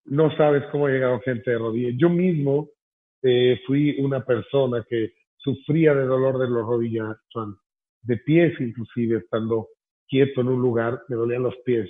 [0.05, 1.89] No sabes cómo ha llegado gente de rodilla.
[1.97, 2.70] Yo mismo
[3.24, 7.17] eh, fui una persona que sufría de dolor de las rodillas,
[8.03, 9.70] de pies inclusive, estando
[10.07, 11.89] quieto en un lugar, me dolían los pies.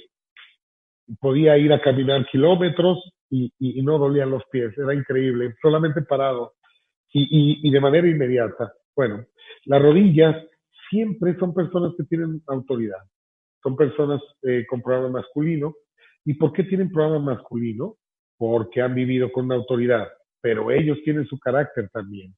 [1.19, 2.99] Podía ir a caminar kilómetros
[3.29, 3.51] y,
[3.83, 6.53] no dolían los pies, era increíble, solamente parado
[7.11, 8.73] y de manera inmediata.
[8.95, 9.25] Bueno,
[9.65, 10.35] las rodillas
[10.89, 12.99] siempre son personas que tienen autoridad,
[13.63, 15.73] son personas eh, con programa masculino.
[16.25, 17.95] ¿Y por qué tienen programa masculino?
[18.37, 20.07] Porque han vivido con una autoridad,
[20.41, 22.33] pero ellos tienen su carácter también.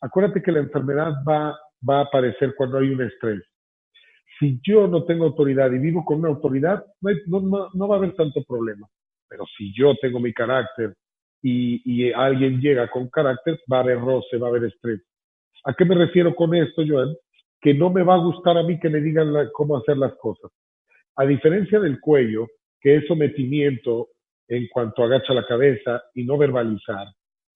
[0.00, 3.42] Acuérdate que la enfermedad va, a aparecer cuando hay un estrés.
[4.38, 6.84] Si yo no tengo autoridad y vivo con una autoridad,
[7.26, 8.86] no va a haber tanto problema.
[9.28, 10.94] Pero si yo tengo mi carácter
[11.42, 15.00] y, y, alguien llega con carácter, va a haber roce, va a haber estrés.
[15.64, 17.14] ¿A qué me refiero con esto, Joan?
[17.64, 20.50] Que no me va a gustar a mí que me digan cómo hacer las cosas.
[21.16, 22.46] A diferencia del cuello,
[22.78, 24.08] que es sometimiento
[24.48, 27.06] en cuanto agacha la cabeza y no verbalizar,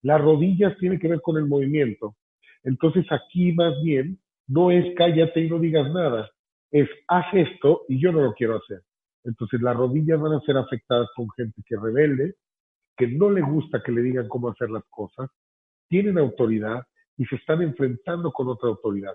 [0.01, 2.17] las rodillas tienen que ver con el movimiento.
[2.65, 6.31] Entonces aquí más bien no es cállate y no digas nada,
[6.71, 8.81] es haz esto y yo no lo quiero hacer.
[9.25, 12.37] Entonces las rodillas van a ser afectadas con gente que rebelde,
[12.97, 15.29] que no le gusta que le digan cómo hacer las cosas,
[15.87, 16.83] tienen autoridad
[17.19, 19.13] y se están enfrentando con otra autoridad.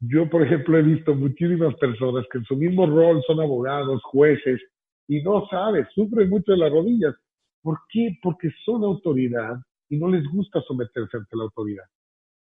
[0.00, 4.60] Yo, por ejemplo, he visto muchísimas personas que en su mismo rol son abogados, jueces,
[5.08, 7.14] y no sabes, sufren mucho de las rodillas.
[7.62, 8.18] ¿Por qué?
[8.22, 9.56] Porque son autoridad
[9.88, 11.84] y no les gusta someterse ante la autoridad.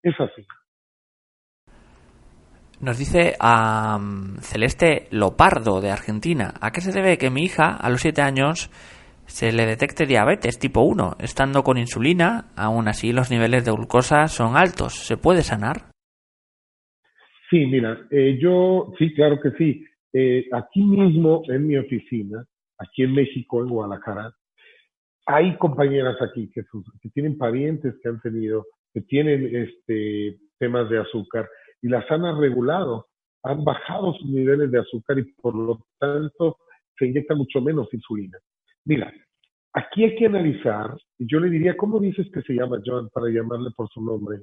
[0.02, 0.46] Es así.
[2.80, 4.00] Nos dice a
[4.40, 8.70] Celeste Lopardo de Argentina, ¿a qué se debe que mi hija a los 7 años
[9.26, 11.18] se le detecte diabetes tipo 1?
[11.20, 14.94] Estando con insulina, aún así los niveles de glucosa son altos.
[14.94, 15.91] ¿Se puede sanar?
[17.52, 19.84] Sí, mira, eh, yo, sí, claro que sí.
[20.14, 22.42] Eh, aquí mismo en mi oficina,
[22.78, 24.32] aquí en México, en Guadalajara,
[25.26, 26.62] hay compañeras aquí que,
[27.02, 31.46] que tienen parientes que han tenido, que tienen este, temas de azúcar
[31.82, 33.08] y las han regulado,
[33.42, 36.56] han bajado sus niveles de azúcar y por lo tanto
[36.96, 38.38] se inyecta mucho menos insulina.
[38.86, 39.12] Mira,
[39.74, 43.70] Aquí hay que analizar, yo le diría, ¿cómo dices que se llama John para llamarle
[43.74, 44.40] por su nombre?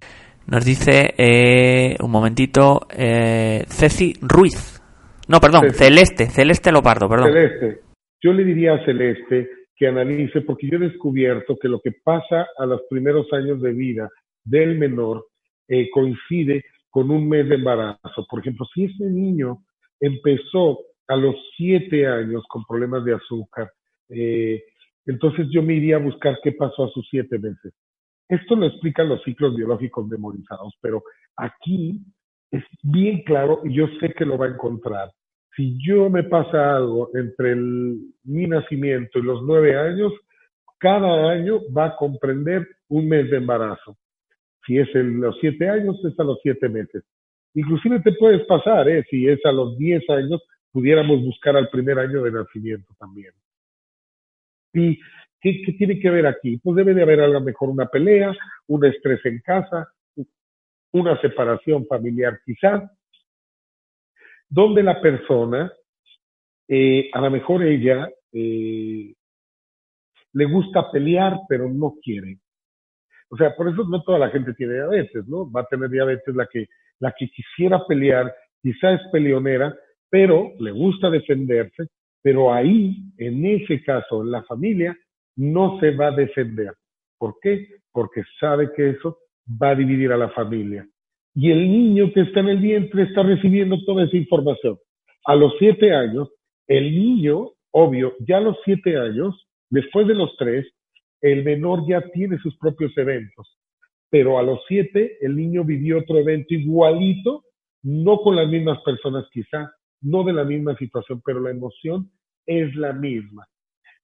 [0.47, 4.81] Nos dice, eh, un momentito, eh, Ceci Ruiz.
[5.27, 7.31] No, perdón, Celeste, Celeste Lopardo, perdón.
[7.31, 7.81] Celeste.
[8.23, 12.47] Yo le diría a Celeste que analice, porque yo he descubierto que lo que pasa
[12.57, 14.09] a los primeros años de vida
[14.43, 15.27] del menor
[15.67, 18.25] eh, coincide con un mes de embarazo.
[18.27, 19.59] Por ejemplo, si ese niño
[19.99, 23.71] empezó a los siete años con problemas de azúcar,
[24.09, 24.63] eh,
[25.09, 27.73] entonces yo me iría a buscar qué pasó a sus siete meses.
[28.27, 31.01] Esto lo explican los ciclos biológicos memorizados, pero
[31.35, 31.99] aquí
[32.51, 35.09] es bien claro y yo sé que lo va a encontrar.
[35.55, 40.13] Si yo me pasa algo entre mi nacimiento y los nueve años,
[40.77, 43.97] cada año va a comprender un mes de embarazo.
[44.65, 47.03] Si es en los siete años, es a los siete meses.
[47.55, 49.03] Inclusive te puedes pasar, ¿eh?
[49.09, 50.39] si es a los diez años,
[50.71, 53.33] pudiéramos buscar al primer año de nacimiento también.
[54.73, 54.99] ¿Y
[55.41, 56.57] qué, tiene que ver aquí?
[56.57, 58.33] Pues debe de haber a lo mejor una pelea,
[58.67, 59.91] un estrés en casa,
[60.91, 62.83] una separación familiar quizás,
[64.47, 65.71] donde la persona,
[66.67, 69.13] eh, a lo mejor ella eh,
[70.33, 72.39] le gusta pelear, pero no quiere.
[73.29, 75.49] O sea, por eso no toda la gente tiene diabetes, ¿no?
[75.51, 76.67] Va a tener diabetes la que,
[76.99, 79.75] la que quisiera pelear, quizá es peleonera,
[80.09, 81.87] pero le gusta defenderse,
[82.21, 84.97] pero ahí, en ese caso, la familia,
[85.35, 86.73] no se va a defender.
[87.17, 87.67] ¿Por qué?
[87.91, 89.17] Porque sabe que eso
[89.61, 90.87] va a dividir a la familia.
[91.33, 94.77] Y el niño que está en el vientre está recibiendo toda esa información.
[95.25, 96.29] A los siete años,
[96.67, 100.67] el niño, obvio, ya a los siete años, después de los tres,
[101.21, 103.57] el menor ya tiene sus propios eventos.
[104.09, 107.43] Pero a los siete, el niño vivió otro evento igualito,
[107.83, 112.11] no con las mismas personas quizá, no de la misma situación, pero la emoción
[112.45, 113.47] es la misma.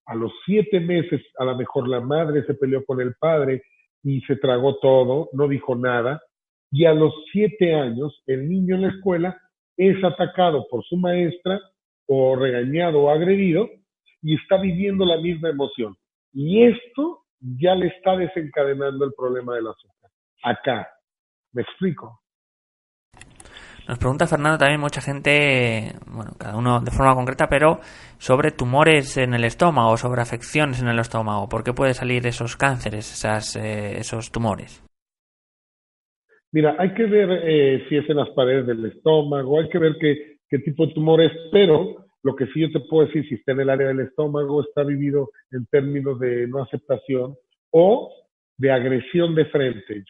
[0.05, 3.63] A los siete meses, a lo mejor la madre se peleó con el padre
[4.03, 6.21] y se tragó todo, no dijo nada,
[6.71, 9.41] y a los siete años el niño en la escuela
[9.77, 11.59] es atacado por su maestra
[12.07, 13.67] o regañado o agredido
[14.21, 15.95] y está viviendo la misma emoción.
[16.33, 20.11] Y esto ya le está desencadenando el problema del azúcar.
[20.43, 20.87] Acá.
[21.53, 22.21] ¿Me explico?
[23.87, 27.79] Nos pregunta Fernando también mucha gente, bueno, cada uno de forma concreta, pero
[28.17, 31.47] sobre tumores en el estómago, sobre afecciones en el estómago.
[31.47, 34.83] ¿Por qué pueden salir esos cánceres, esas, eh, esos tumores?
[36.51, 39.97] Mira, hay que ver eh, si es en las paredes del estómago, hay que ver
[39.99, 43.51] qué, tipo de tumor es, pero lo que sí yo te puedo decir, si está
[43.51, 47.35] en el área del estómago, está vivido en términos de no aceptación
[47.71, 48.09] o
[48.57, 50.05] de agresión de frente.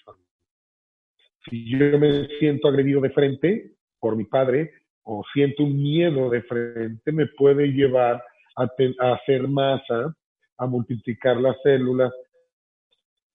[1.49, 4.71] Si yo me siento agredido de frente por mi padre
[5.03, 8.23] o siento un miedo de frente, me puede llevar
[8.55, 8.67] a,
[9.13, 10.15] hacer masa,
[10.57, 12.11] a multiplicar las células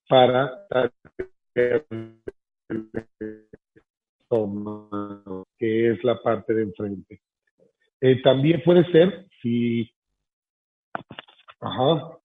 [0.08, 0.50] para
[5.58, 7.20] que es la parte de enfrente.
[8.00, 9.88] Eh, también puede ser si...
[11.60, 12.18] Ajá.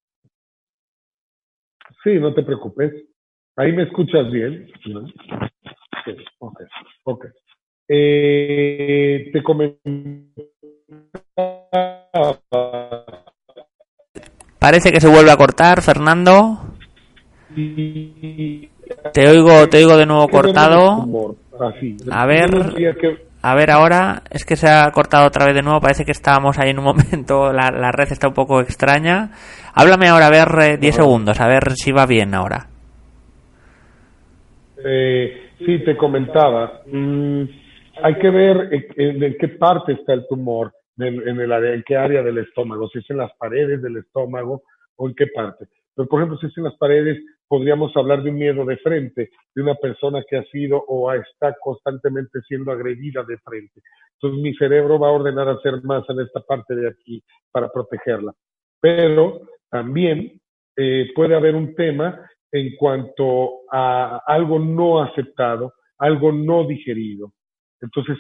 [2.04, 2.94] Sí, no te preocupes.
[3.58, 4.72] Ahí me escuchas bien.
[4.84, 4.94] Sí,
[6.40, 6.62] ok,
[7.04, 7.26] ok.
[7.88, 9.42] Eh, te
[14.60, 16.58] Parece que se vuelve a cortar, Fernando.
[19.14, 21.36] Te oigo, te oigo de nuevo cortado.
[22.12, 22.50] A ver,
[23.42, 26.58] a ver ahora, es que se ha cortado otra vez de nuevo, parece que estábamos
[26.58, 29.30] ahí en un momento, la, red está un poco extraña.
[29.74, 32.68] Háblame ahora, a ver, 10 eh, segundos, a ver si va bien ahora.
[34.84, 36.82] Eh, sí, te comentaba.
[36.86, 37.44] Mm,
[38.04, 41.96] hay que ver en, qué parte está el tumor, en, en, el área, en qué
[41.96, 44.64] área del estómago, si es en las paredes del estómago
[44.98, 45.68] o en qué parte.
[45.96, 49.30] Pero, por ejemplo, si es en las paredes, podríamos hablar de un miedo de frente,
[49.54, 53.82] de una persona que ha sido o está constantemente siendo agredida de frente.
[54.14, 58.34] Entonces, mi cerebro va a ordenar hacer más en esta parte de aquí para protegerla.
[58.82, 60.40] Pero también
[60.76, 67.34] eh, puede haber un tema en cuanto a algo no aceptado, algo no digerido.
[67.82, 68.18] Entonces,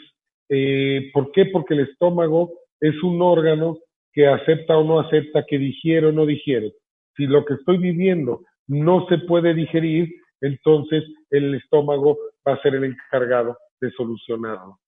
[0.49, 1.45] eh, ¿por qué?
[1.47, 3.77] Porque el estómago es un órgano
[4.13, 6.73] que acepta o no acepta, que digiere o no digiere.
[7.15, 10.09] Si lo que estoy viviendo no se puede digerir,
[10.41, 12.17] entonces el estómago
[12.47, 14.79] va a ser el encargado de solucionarlo.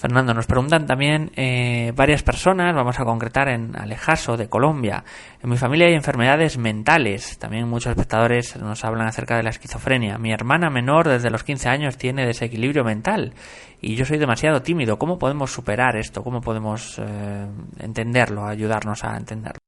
[0.00, 5.04] Fernando, nos preguntan también eh, varias personas, vamos a concretar en Alejaso, de Colombia.
[5.42, 7.38] En mi familia hay enfermedades mentales.
[7.38, 10.16] También muchos espectadores nos hablan acerca de la esquizofrenia.
[10.16, 13.34] Mi hermana menor desde los 15 años tiene desequilibrio mental
[13.82, 14.98] y yo soy demasiado tímido.
[14.98, 16.24] ¿Cómo podemos superar esto?
[16.24, 17.46] ¿Cómo podemos eh,
[17.80, 19.60] entenderlo, ayudarnos a entenderlo?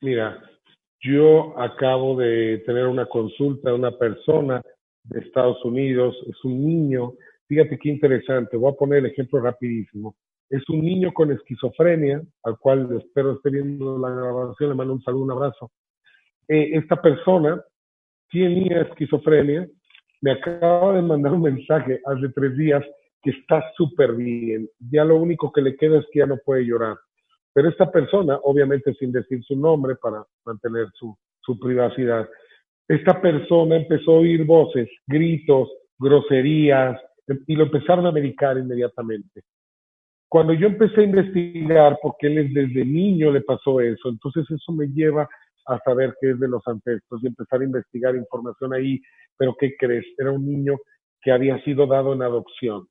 [0.00, 0.38] Mira,
[1.04, 4.62] yo acabo de tener una consulta de una persona
[5.04, 7.12] de Estados Unidos, es un niño,
[7.46, 10.16] fíjate qué interesante, voy a poner el ejemplo rapidísimo.
[10.48, 15.02] Es un niño con esquizofrenia, al cual espero esté viendo la grabación, le mando un
[15.02, 15.70] saludo, un abrazo.
[16.48, 17.62] Eh, esta persona
[18.30, 19.68] tiene esquizofrenia,
[20.22, 22.82] me acaba de mandar un mensaje hace tres días
[23.22, 24.68] que está súper bien.
[24.90, 26.96] Ya lo único que le queda es que ya no puede llorar.
[27.54, 31.16] Pero esta persona, obviamente sin decir su nombre para mantener su,
[31.60, 32.28] privacidad,
[32.88, 37.00] esta persona empezó a oír voces, gritos, groserías,
[37.46, 39.42] y lo empezaron a medicar inmediatamente.
[40.28, 44.88] cuando yo empecé a investigar, porque él desde niño le pasó eso, entonces eso me
[44.88, 45.28] lleva
[45.66, 49.00] a saber qué es de los ancestros y empezar a investigar información ahí.
[49.36, 50.04] Pero ¿qué crees?
[50.18, 50.76] Era un niño
[51.22, 52.86] que había sido dado en adopción.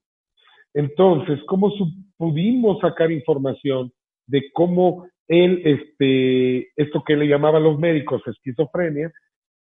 [0.73, 1.71] Entonces, ¿cómo
[2.17, 3.91] pudimos sacar información
[4.27, 9.11] de cómo él, este, esto que le llamaban los médicos esquizofrenia,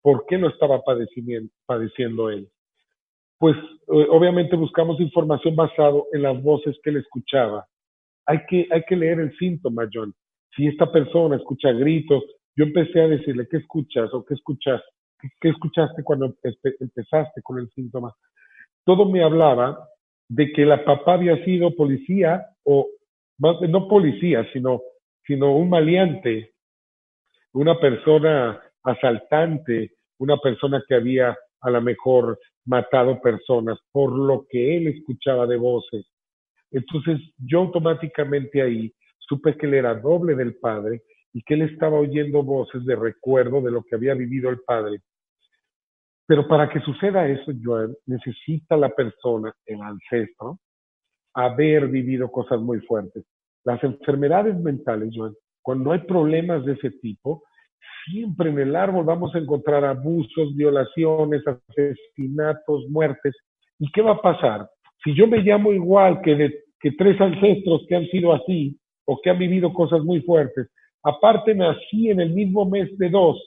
[0.01, 2.49] por qué lo estaba padeciendo, él?
[3.37, 7.65] Pues eh, obviamente buscamos información basado en las voces que él escuchaba.
[8.25, 10.13] Hay que, hay que leer el síntoma, John.
[10.55, 12.23] Si esta persona escucha gritos,
[12.55, 14.81] yo empecé a decirle, ¿qué escuchas o qué escuchas?
[15.39, 16.33] ¿Qué escuchaste cuando
[16.79, 18.13] empezaste con el síntoma?
[18.85, 19.87] Todo me hablaba
[20.29, 22.87] de que la papá había sido policía o
[23.39, 24.81] no policía, sino,
[25.25, 26.53] sino un maleante,
[27.53, 34.77] una persona asaltante, una persona que había a lo mejor matado personas por lo que
[34.77, 36.05] él escuchaba de voces.
[36.71, 41.01] Entonces yo automáticamente ahí supe que él era doble del padre
[41.33, 45.01] y que él estaba oyendo voces de recuerdo de lo que había vivido el padre.
[46.27, 50.59] Pero para que suceda eso, Joan, necesita la persona, el ancestro,
[51.45, 53.23] haber vivido cosas muy fuertes.
[53.63, 57.43] Las enfermedades mentales, Joan, cuando hay problemas de ese tipo,
[58.05, 63.35] siempre en el árbol vamos a encontrar abusos, violaciones, asesinatos, muertes.
[63.77, 64.69] ¿Y qué va a pasar?
[65.03, 69.29] Si yo me llamo igual que, que tres ancestros que han sido así o que
[69.29, 70.67] han vivido cosas muy fuertes,
[71.03, 73.37] aparte nací en el mismo mes de dos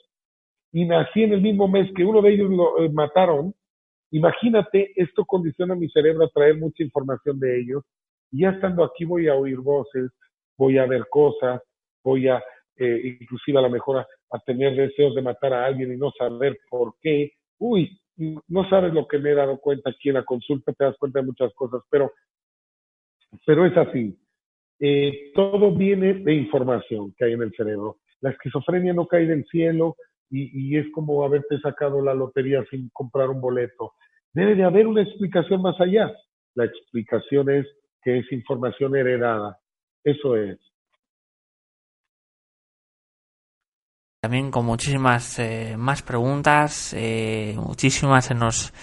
[0.71, 3.53] y nací en el mismo mes que uno de ellos lo eh, mataron,
[4.13, 7.83] imagínate, esto condiciona mi cerebro a traer mucha información de ellos.
[8.31, 10.11] Y ya estando aquí voy a oír voces,
[10.57, 11.61] voy a ver cosas,
[12.03, 12.41] voy a,
[12.77, 16.57] eh, inclusive a lo mejor a, tener deseos de matar a alguien y no saber
[16.69, 17.33] por qué.
[17.59, 17.99] Uy,
[18.47, 21.19] no sabes lo que me he dado cuenta aquí en la consulta, te das cuenta
[21.19, 22.11] de muchas cosas, pero,
[23.45, 24.17] pero es así.
[24.79, 27.97] Eh, todo viene de información que hay en el cerebro.
[28.21, 29.95] La esquizofrenia no cae del cielo,
[30.35, 33.93] y, es como haberte sacado la lotería sin comprar un boleto.
[34.33, 36.11] Debe de haber una explicación más allá.
[36.55, 37.67] La explicación es
[38.01, 39.59] que es información heredada.
[40.03, 40.59] Eso es.
[44.21, 48.73] También con muchísimas eh, más preguntas, eh, muchísimas se nos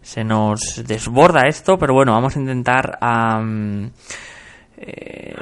[0.00, 2.96] se nos desborda esto, pero bueno, vamos a intentar
[4.78, 5.34] eh,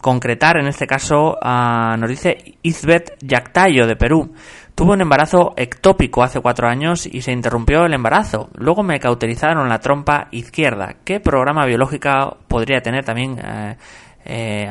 [0.00, 4.34] concretar en este caso, nos dice Izbet Yactayo de Perú.
[4.74, 8.50] Tuve un embarazo ectópico hace cuatro años y se interrumpió el embarazo.
[8.58, 10.96] Luego me cauterizaron la trompa izquierda.
[11.04, 13.76] ¿Qué programa biológico podría tener también eh,
[14.26, 14.66] eh,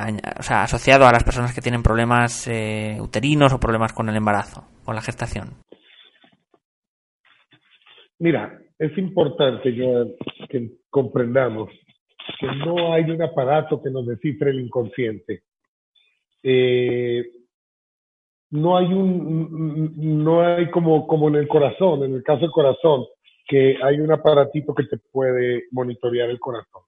[0.49, 2.49] asociado a las personas que tienen problemas
[2.99, 5.51] uterinos o problemas con el embarazo, con la gestación?
[8.19, 9.73] Mira, es importante
[10.49, 11.69] que comprendamos
[12.39, 15.43] que no hay un aparato que nos descifre el inconsciente.
[16.41, 17.31] Eh,
[18.51, 23.05] no hay un, no hay como, como en el corazón, en el caso del corazón,
[23.47, 26.83] que hay un aparatito que te puede monitorear el corazón.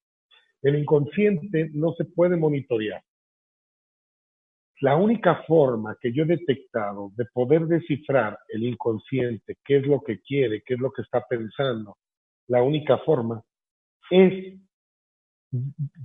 [0.61, 3.01] El inconsciente no se puede monitorear.
[4.81, 10.01] La única forma que yo he detectado de poder descifrar el inconsciente, qué es lo
[10.01, 11.97] que quiere, qué es lo que está pensando,
[12.47, 13.41] la única forma
[14.11, 14.59] es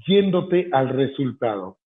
[0.07, 1.81] yéndote al resultado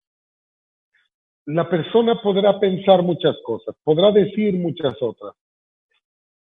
[1.46, 5.36] la persona podrá pensar muchas cosas, podrá decir muchas otras,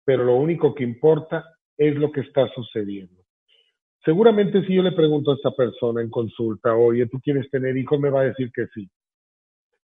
[0.04, 1.44] pero lo único que importa
[1.76, 3.22] es lo que está sucediendo.
[4.04, 7.98] Seguramente si yo le pregunto a esta persona en consulta, oye, ¿tú quieres tener hijos?
[7.98, 8.88] Me va a decir que sí.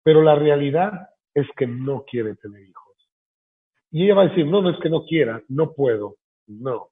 [0.03, 0.91] Pero la realidad
[1.33, 2.95] es que no quiere tener hijos.
[3.89, 6.17] Y ella va a decir, no, no es que no quiera, no puedo.
[6.47, 6.89] No.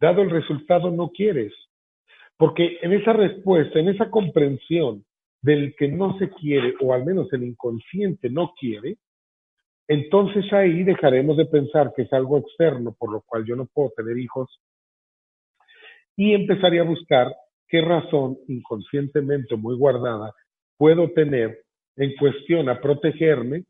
[0.00, 1.52] Dado el resultado, no quieres.
[2.38, 5.04] Porque en esa respuesta, en esa comprensión
[5.42, 8.96] del que no se quiere, o al menos el inconsciente no quiere,
[9.88, 13.90] entonces ahí dejaremos de pensar que es algo externo por lo cual yo no puedo
[13.96, 14.60] tener hijos
[16.14, 17.34] y empezaría a buscar
[17.68, 20.34] qué razón inconscientemente muy guardada
[20.76, 21.64] puedo tener
[21.96, 23.64] en cuestión a protegerme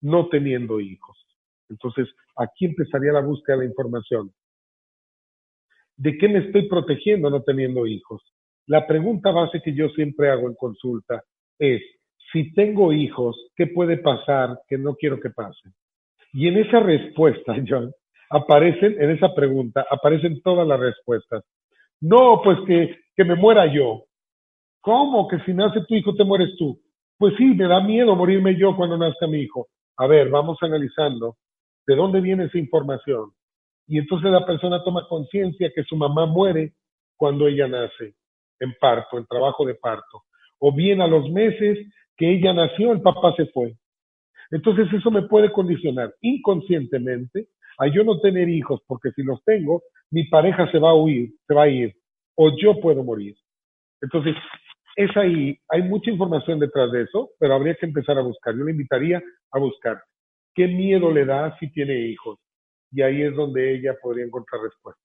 [0.00, 1.18] no teniendo hijos.
[1.68, 4.32] Entonces, aquí empezaría la búsqueda de la información.
[5.96, 8.22] ¿De qué me estoy protegiendo no teniendo hijos?
[8.66, 11.22] La pregunta base que yo siempre hago en consulta
[11.58, 11.82] es,
[12.32, 15.70] si tengo hijos, ¿qué puede pasar que no quiero que pase?
[16.32, 17.92] Y en esa respuesta, John,
[18.30, 21.44] aparecen, en esa pregunta, aparecen todas las respuestas.
[22.00, 24.04] No, pues que, que me muera yo.
[24.80, 25.28] ¿Cómo?
[25.28, 26.78] Que si nace tu hijo te mueres tú.
[27.16, 29.68] Pues sí, me da miedo morirme yo cuando nazca mi hijo.
[29.96, 31.36] A ver, vamos analizando
[31.86, 33.30] de dónde viene esa información.
[33.86, 36.74] Y entonces la persona toma conciencia que su mamá muere
[37.16, 38.14] cuando ella nace
[38.60, 40.24] en parto, en trabajo de parto,
[40.58, 41.78] o bien a los meses
[42.16, 43.74] que ella nació, el papá se fue.
[44.50, 49.82] Entonces eso me puede condicionar inconscientemente a yo no tener hijos, porque si los tengo,
[50.10, 51.94] mi pareja se va a huir, se va a ir,
[52.36, 53.34] o yo puedo morir.
[54.00, 54.36] Entonces,
[54.96, 58.54] es ahí, hay mucha información detrás de eso, pero habría que empezar a buscar.
[58.54, 60.00] Yo le invitaría a buscar
[60.54, 62.38] qué miedo le da si tiene hijos.
[62.94, 65.00] Y ahí es donde ella podría encontrar respuesta.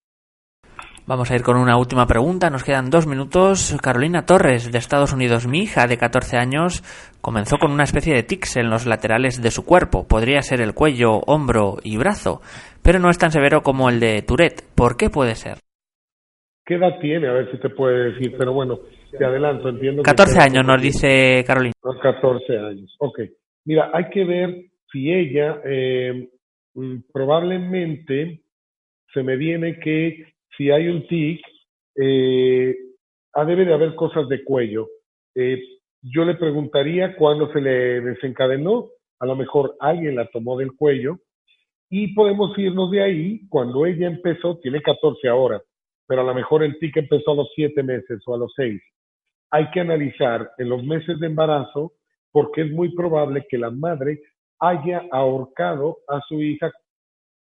[1.07, 2.51] Vamos a ir con una última pregunta.
[2.51, 3.75] Nos quedan dos minutos.
[3.81, 5.47] Carolina Torres, de Estados Unidos.
[5.47, 6.83] Mi hija, de 14 años,
[7.19, 10.07] comenzó con una especie de tics en los laterales de su cuerpo.
[10.07, 12.41] Podría ser el cuello, hombro y brazo,
[12.83, 14.61] pero no es tan severo como el de Tourette.
[14.75, 15.57] ¿Por qué puede ser?
[16.63, 17.27] ¿Qué edad tiene?
[17.27, 18.35] A ver si te puede decir.
[18.37, 18.77] Pero bueno,
[19.17, 19.69] te adelanto.
[19.69, 21.73] Entiendo 14 años, nos dice Carolina.
[22.03, 22.95] 14 años.
[22.99, 23.21] Ok.
[23.65, 26.29] Mira, hay que ver si ella eh,
[27.11, 28.41] probablemente
[29.13, 31.41] se me viene que si hay un tic,
[31.95, 32.75] eh,
[33.33, 34.87] ah, debe de haber cosas de cuello.
[35.35, 35.61] Eh,
[36.01, 41.19] yo le preguntaría cuándo se le desencadenó, a lo mejor alguien la tomó del cuello
[41.89, 45.61] y podemos irnos de ahí cuando ella empezó, tiene 14 ahora,
[46.07, 48.81] pero a lo mejor el tic empezó a los 7 meses o a los 6.
[49.51, 51.93] Hay que analizar en los meses de embarazo
[52.31, 54.21] porque es muy probable que la madre
[54.59, 56.71] haya ahorcado a su hija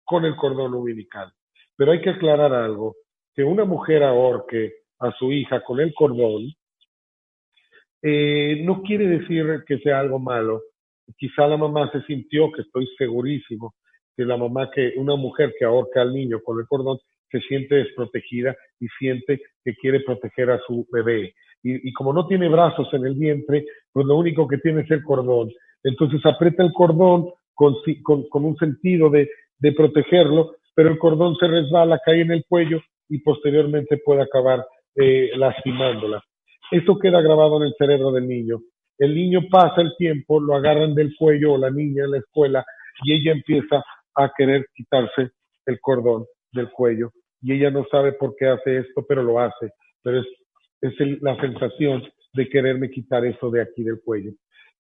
[0.04, 1.32] con el cordón umbilical.
[1.76, 2.96] Pero hay que aclarar algo,
[3.34, 6.52] que una mujer ahorque a su hija con el cordón
[8.02, 10.62] eh, no quiere decir que sea algo malo.
[11.16, 13.74] Quizá la mamá se sintió, que estoy segurísimo,
[14.16, 16.98] que la mamá que una mujer que ahorca al niño con el cordón
[17.30, 21.34] se siente desprotegida y siente que quiere proteger a su bebé.
[21.62, 25.02] Y, como no tiene brazos en el vientre, pues lo único que tiene es el
[25.02, 25.50] cordón.
[25.86, 29.28] Entonces aprieta el cordón con, con, un sentido de,
[29.76, 35.30] protegerlo pero el cordón se resbala, cae en el cuello y posteriormente puede acabar eh,
[35.34, 36.22] lastimándola.
[36.70, 38.60] Esto queda grabado en el cerebro del niño.
[38.98, 42.62] El niño pasa el tiempo, lo agarran del cuello o la niña en la escuela
[43.04, 43.82] y ella empieza
[44.14, 45.30] a querer quitarse
[45.64, 47.10] el cordón del cuello
[47.40, 49.70] y ella no sabe por qué hace esto, pero lo hace.
[50.02, 50.26] Pero es,
[50.82, 52.02] es la sensación
[52.34, 54.32] de quererme quitar eso de aquí del cuello.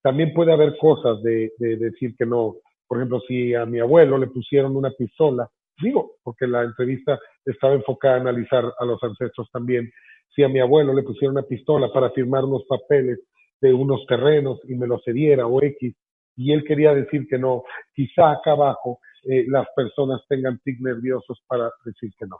[0.06, 2.54] También puede haber cosas de, de decir que no.
[2.86, 5.50] Por ejemplo, si a mi abuelo le pusieron una pistola
[5.82, 9.90] digo, porque la entrevista estaba enfocada a analizar a los ancestros también.
[10.34, 13.20] Si a mi abuelo le pusieron una pistola para firmar unos papeles
[13.60, 15.94] de unos terrenos y me lo cediera o X,
[16.36, 21.42] y él quería decir que no, quizá acá abajo eh, las personas tengan tic nerviosos
[21.46, 22.36] para decir que no.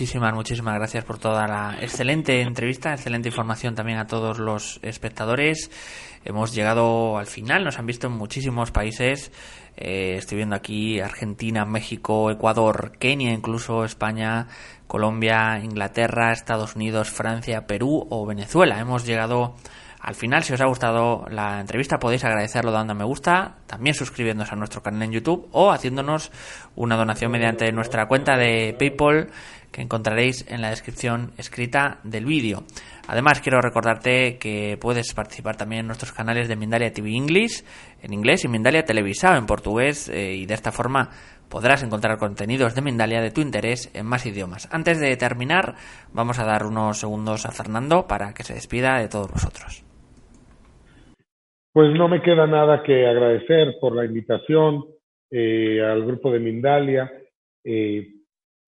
[0.00, 5.70] Muchísimas, muchísimas gracias por toda la excelente entrevista, excelente información también a todos los espectadores.
[6.24, 9.30] Hemos llegado al final, nos han visto en muchísimos países.
[9.76, 14.46] Eh, estoy viendo aquí Argentina, México, Ecuador, Kenia, incluso España,
[14.86, 18.80] Colombia, Inglaterra, Estados Unidos, Francia, Perú o Venezuela.
[18.80, 19.54] Hemos llegado
[20.00, 24.50] al final, si os ha gustado la entrevista, podéis agradecerlo dando me gusta, también suscribiéndonos
[24.50, 26.32] a nuestro canal en YouTube o haciéndonos
[26.74, 29.28] una donación mediante nuestra cuenta de PayPal
[29.72, 32.64] que encontraréis en la descripción escrita del vídeo.
[33.06, 37.64] Además, quiero recordarte que puedes participar también en nuestros canales de Mindalia TV English
[38.02, 41.10] en inglés y Mindalia Televisado en portugués eh, y de esta forma
[41.50, 44.68] podrás encontrar contenidos de Mindalia de tu interés en más idiomas.
[44.72, 45.74] Antes de terminar,
[46.12, 49.84] vamos a dar unos segundos a Fernando para que se despida de todos vosotros.
[51.72, 54.84] Pues no me queda nada que agradecer por la invitación
[55.30, 57.10] eh, al grupo de Mindalia,
[57.64, 58.08] eh,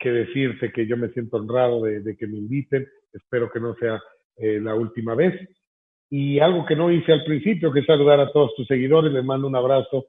[0.02, 4.02] que decirte que yo me siento honrado de, que me inviten, espero que no sea
[4.36, 5.34] eh, la última vez.
[6.10, 9.24] Y algo que no hice al principio, que es saludar a todos tus seguidores, les
[9.24, 10.06] mando un abrazo.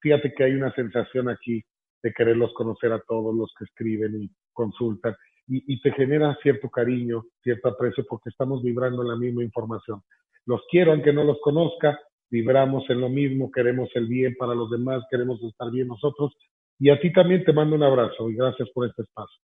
[0.00, 1.62] fíjate que hay una sensación aquí
[2.02, 5.14] de quererlos conocer a todos los que escriben y consultan,
[5.48, 10.00] y, y te genera cierto cariño, cierto aprecio, porque estamos vibrando en la misma información
[10.46, 14.70] los quiero aunque no los conozca, vibramos en lo mismo, queremos el bien para los
[14.70, 16.32] demás, queremos estar bien nosotros.
[16.78, 19.40] Y a ti también te mando un abrazo y gracias por este espacio.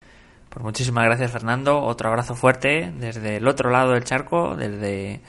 [0.50, 5.22] Pues muchísimas gracias Fernando, otro abrazo fuerte desde el otro lado del charco, desde,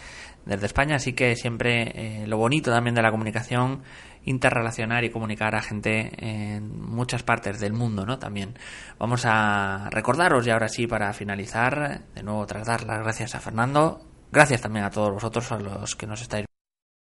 [0.45, 3.83] desde España, así que siempre eh, lo bonito también de la comunicación,
[4.25, 8.19] interrelacionar y comunicar a gente en muchas partes del mundo, ¿no?
[8.19, 8.55] También
[8.99, 13.41] vamos a recordaros y ahora sí para finalizar, de nuevo tras dar las gracias a
[13.41, 14.01] Fernando,
[14.33, 16.47] Gracias también a todos vosotros, a los que nos estáis,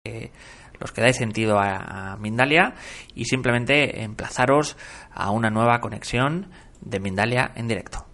[0.04, 0.32] eh,
[0.80, 2.74] los que dais sentido a, a Mindalia
[3.14, 4.76] y simplemente emplazaros
[5.12, 6.50] a una nueva conexión
[6.80, 8.09] de Mindalia en directo.